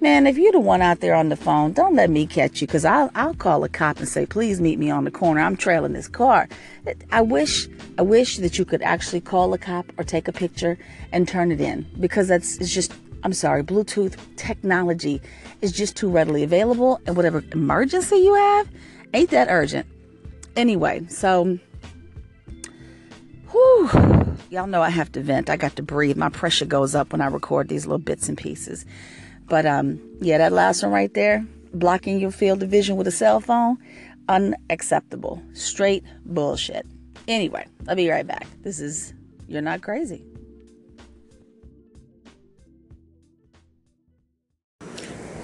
Man, 0.01 0.27
if 0.27 0.37
you're 0.37 0.53
the 0.53 0.59
one 0.59 0.83
out 0.83 1.01
there 1.01 1.15
on 1.15 1.29
the 1.29 1.37
phone, 1.37 1.75
don't 1.75 1.95
let 1.95 2.11
me 2.11 2.27
catch 2.27 2.61
you 2.61 2.67
because 2.67 2.85
I'll 2.85 3.11
I'll 3.15 3.35
call 3.35 3.63
a 3.63 3.69
cop 3.69 3.99
and 3.99 4.09
say, 4.09 4.25
please 4.25 4.59
meet 4.61 4.79
me 4.79 4.91
on 4.91 5.05
the 5.05 5.11
corner. 5.11 5.43
I'm 5.43 5.57
trailing 5.57 5.93
this 5.93 6.09
car. 6.09 6.49
I 7.11 7.21
wish 7.21 7.69
I 7.99 8.03
wish 8.03 8.39
that 8.39 8.59
you 8.59 8.65
could 8.65 8.81
actually 8.83 9.21
call 9.21 9.53
a 9.53 9.59
cop 9.59 9.93
or 9.99 10.05
take 10.05 10.29
a 10.29 10.33
picture 10.33 10.79
and 11.13 11.29
turn 11.29 11.53
it 11.53 11.61
in 11.61 11.87
because 12.01 12.29
that's 12.29 12.57
it's 12.57 12.73
just 12.73 12.95
I'm 13.25 13.35
sorry, 13.35 13.63
Bluetooth 13.63 14.17
technology 14.37 15.21
is 15.61 15.73
just 15.73 15.95
too 15.95 16.09
readily 16.09 16.43
available 16.43 17.01
and 17.07 17.17
whatever 17.17 17.45
emergency 17.53 18.17
you 18.17 18.35
have 18.35 18.69
ain't 19.13 19.31
that 19.31 19.49
urgent. 19.51 19.87
Anyway, 20.57 21.07
so 21.09 21.59
Whew. 23.53 24.22
Y'all 24.53 24.67
know 24.67 24.83
I 24.83 24.91
have 24.91 25.11
to 25.13 25.23
vent. 25.23 25.49
I 25.49 25.57
got 25.57 25.77
to 25.77 25.83
breathe. 25.83 26.19
My 26.19 26.29
pressure 26.29 26.67
goes 26.67 26.95
up 26.95 27.13
when 27.13 27.23
I 27.23 27.27
record 27.29 27.69
these 27.71 27.87
little 27.87 27.97
bits 27.97 28.29
and 28.29 28.37
pieces. 28.37 28.85
But 29.49 29.65
um, 29.65 29.99
yeah, 30.21 30.37
that 30.37 30.53
last 30.53 30.83
one 30.83 30.93
right 30.93 31.15
there, 31.15 31.47
blocking 31.73 32.21
your 32.21 32.33
field 32.33 32.63
of 32.63 32.69
vision 32.69 32.97
with 32.97 33.07
a 33.07 33.11
cell 33.11 33.41
phone, 33.41 33.79
unacceptable. 34.29 35.43
Straight 35.55 36.05
bullshit. 36.27 36.87
Anyway, 37.27 37.67
I'll 37.89 37.97
be 37.97 38.11
right 38.11 38.27
back. 38.27 38.47
This 38.61 38.79
is 38.79 39.15
You're 39.49 39.63
Not 39.63 39.81
Crazy. 39.81 40.23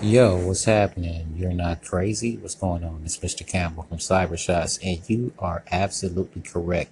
Yo, 0.02 0.36
what's 0.36 0.64
happening? 0.64 1.32
You're 1.34 1.54
not 1.54 1.82
crazy? 1.82 2.36
What's 2.36 2.56
going 2.56 2.84
on? 2.84 3.00
It's 3.06 3.16
Mr. 3.16 3.46
Campbell 3.46 3.84
from 3.84 3.98
Cybershots, 3.98 4.78
and 4.84 5.00
you 5.08 5.32
are 5.38 5.64
absolutely 5.72 6.42
correct 6.42 6.90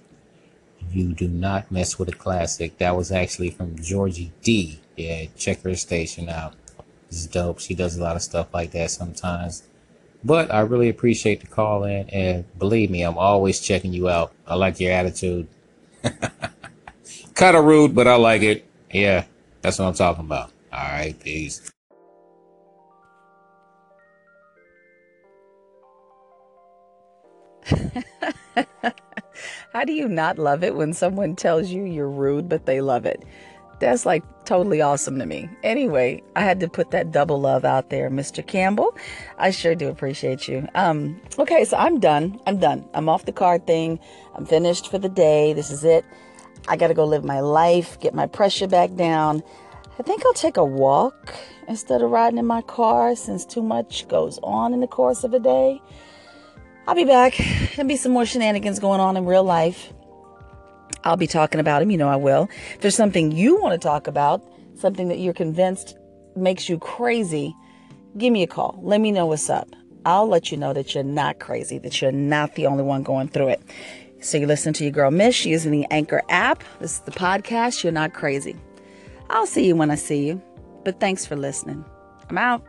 you 0.91 1.13
do 1.13 1.27
not 1.27 1.71
mess 1.71 1.97
with 1.99 2.09
a 2.09 2.13
classic. 2.13 2.77
That 2.77 2.95
was 2.95 3.11
actually 3.11 3.51
from 3.51 3.77
Georgie 3.81 4.31
D. 4.41 4.79
Yeah, 4.95 5.25
check 5.37 5.61
her 5.63 5.75
station 5.75 6.29
out. 6.29 6.53
It's 7.07 7.25
dope. 7.27 7.59
She 7.59 7.75
does 7.75 7.97
a 7.97 8.03
lot 8.03 8.15
of 8.15 8.21
stuff 8.21 8.53
like 8.53 8.71
that 8.71 8.91
sometimes. 8.91 9.63
But 10.23 10.53
I 10.53 10.61
really 10.61 10.89
appreciate 10.89 11.41
the 11.41 11.47
call 11.47 11.83
in, 11.83 12.09
and 12.09 12.45
believe 12.57 12.89
me, 12.89 13.03
I'm 13.03 13.17
always 13.17 13.59
checking 13.59 13.93
you 13.93 14.09
out. 14.09 14.33
I 14.45 14.55
like 14.55 14.79
your 14.79 14.91
attitude. 14.91 15.47
kind 17.35 17.55
of 17.55 17.65
rude, 17.65 17.95
but 17.95 18.07
I 18.07 18.15
like 18.15 18.41
it. 18.41 18.67
Yeah, 18.91 19.25
that's 19.61 19.79
what 19.79 19.85
I'm 19.85 19.93
talking 19.93 20.25
about. 20.25 20.51
All 20.73 20.79
right, 20.79 21.17
peace. 21.19 21.71
How 29.77 29.85
do 29.85 29.93
you 29.93 30.07
not 30.07 30.39
love 30.39 30.63
it 30.63 30.75
when 30.75 30.91
someone 30.91 31.35
tells 31.35 31.69
you 31.69 31.83
you're 31.83 32.09
rude, 32.09 32.49
but 32.49 32.65
they 32.65 32.81
love 32.81 33.05
it? 33.05 33.23
That's 33.79 34.07
like 34.07 34.23
totally 34.43 34.81
awesome 34.81 35.19
to 35.19 35.25
me. 35.27 35.51
Anyway, 35.61 36.23
I 36.35 36.41
had 36.41 36.59
to 36.61 36.67
put 36.67 36.89
that 36.89 37.11
double 37.11 37.39
love 37.39 37.63
out 37.63 37.91
there, 37.91 38.09
Mr. 38.09 38.43
Campbell. 38.43 38.97
I 39.37 39.51
sure 39.51 39.75
do 39.75 39.87
appreciate 39.87 40.47
you. 40.47 40.67
Um, 40.73 41.21
okay, 41.37 41.63
so 41.63 41.77
I'm 41.77 41.99
done. 41.99 42.39
I'm 42.47 42.57
done. 42.57 42.89
I'm 42.95 43.07
off 43.07 43.25
the 43.25 43.31
card 43.31 43.67
thing. 43.67 43.99
I'm 44.33 44.47
finished 44.47 44.89
for 44.89 44.97
the 44.97 45.09
day. 45.09 45.53
This 45.53 45.69
is 45.69 45.83
it. 45.83 46.03
I 46.67 46.75
got 46.75 46.87
to 46.87 46.95
go 46.95 47.05
live 47.05 47.23
my 47.23 47.41
life, 47.41 47.99
get 47.99 48.15
my 48.15 48.25
pressure 48.25 48.67
back 48.67 48.95
down. 48.95 49.43
I 49.99 50.01
think 50.01 50.25
I'll 50.25 50.33
take 50.33 50.57
a 50.57 50.65
walk 50.65 51.35
instead 51.67 52.01
of 52.01 52.09
riding 52.09 52.39
in 52.39 52.47
my 52.47 52.63
car 52.63 53.15
since 53.15 53.45
too 53.45 53.61
much 53.61 54.07
goes 54.07 54.39
on 54.41 54.73
in 54.73 54.79
the 54.79 54.87
course 54.87 55.23
of 55.23 55.35
a 55.35 55.39
day. 55.39 55.83
I'll 56.87 56.95
be 56.95 57.03
back. 57.03 57.35
There'll 57.75 57.87
be 57.87 57.97
some 57.97 58.13
more 58.13 58.25
shenanigans 58.25 58.79
going 58.79 59.01
on 59.01 59.17
in 59.17 59.25
real 59.25 59.43
life. 59.43 59.91
I'll 61.03 61.17
be 61.17 61.27
talking 61.27 61.59
about 61.59 61.79
them. 61.79 61.91
You 61.91 61.97
know 61.97 62.07
I 62.07 62.15
will. 62.15 62.47
If 62.75 62.79
there's 62.79 62.95
something 62.95 63.33
you 63.33 63.61
want 63.61 63.73
to 63.73 63.85
talk 63.85 64.07
about, 64.07 64.41
something 64.75 65.09
that 65.09 65.19
you're 65.19 65.33
convinced 65.33 65.97
makes 66.37 66.69
you 66.69 66.79
crazy, 66.79 67.53
give 68.17 68.31
me 68.31 68.41
a 68.41 68.47
call. 68.47 68.79
Let 68.81 69.01
me 69.01 69.11
know 69.11 69.25
what's 69.25 69.49
up. 69.49 69.67
I'll 70.05 70.27
let 70.27 70.49
you 70.49 70.57
know 70.57 70.71
that 70.71 70.95
you're 70.95 71.03
not 71.03 71.39
crazy, 71.39 71.77
that 71.79 72.01
you're 72.01 72.13
not 72.13 72.55
the 72.55 72.67
only 72.67 72.83
one 72.83 73.03
going 73.03 73.27
through 73.27 73.49
it. 73.49 73.61
So 74.21 74.37
you 74.37 74.47
listen 74.47 74.71
to 74.73 74.83
your 74.85 74.93
girl 74.93 75.11
Mish 75.11 75.45
using 75.45 75.73
the 75.73 75.85
Anchor 75.91 76.23
app. 76.29 76.63
This 76.79 76.93
is 76.93 76.99
the 77.01 77.11
podcast. 77.11 77.83
You're 77.83 77.91
not 77.91 78.13
crazy. 78.13 78.55
I'll 79.29 79.45
see 79.45 79.67
you 79.67 79.75
when 79.75 79.91
I 79.91 79.95
see 79.95 80.25
you. 80.25 80.41
But 80.85 81.01
thanks 81.01 81.25
for 81.25 81.35
listening. 81.35 81.83
I'm 82.29 82.37
out. 82.37 82.63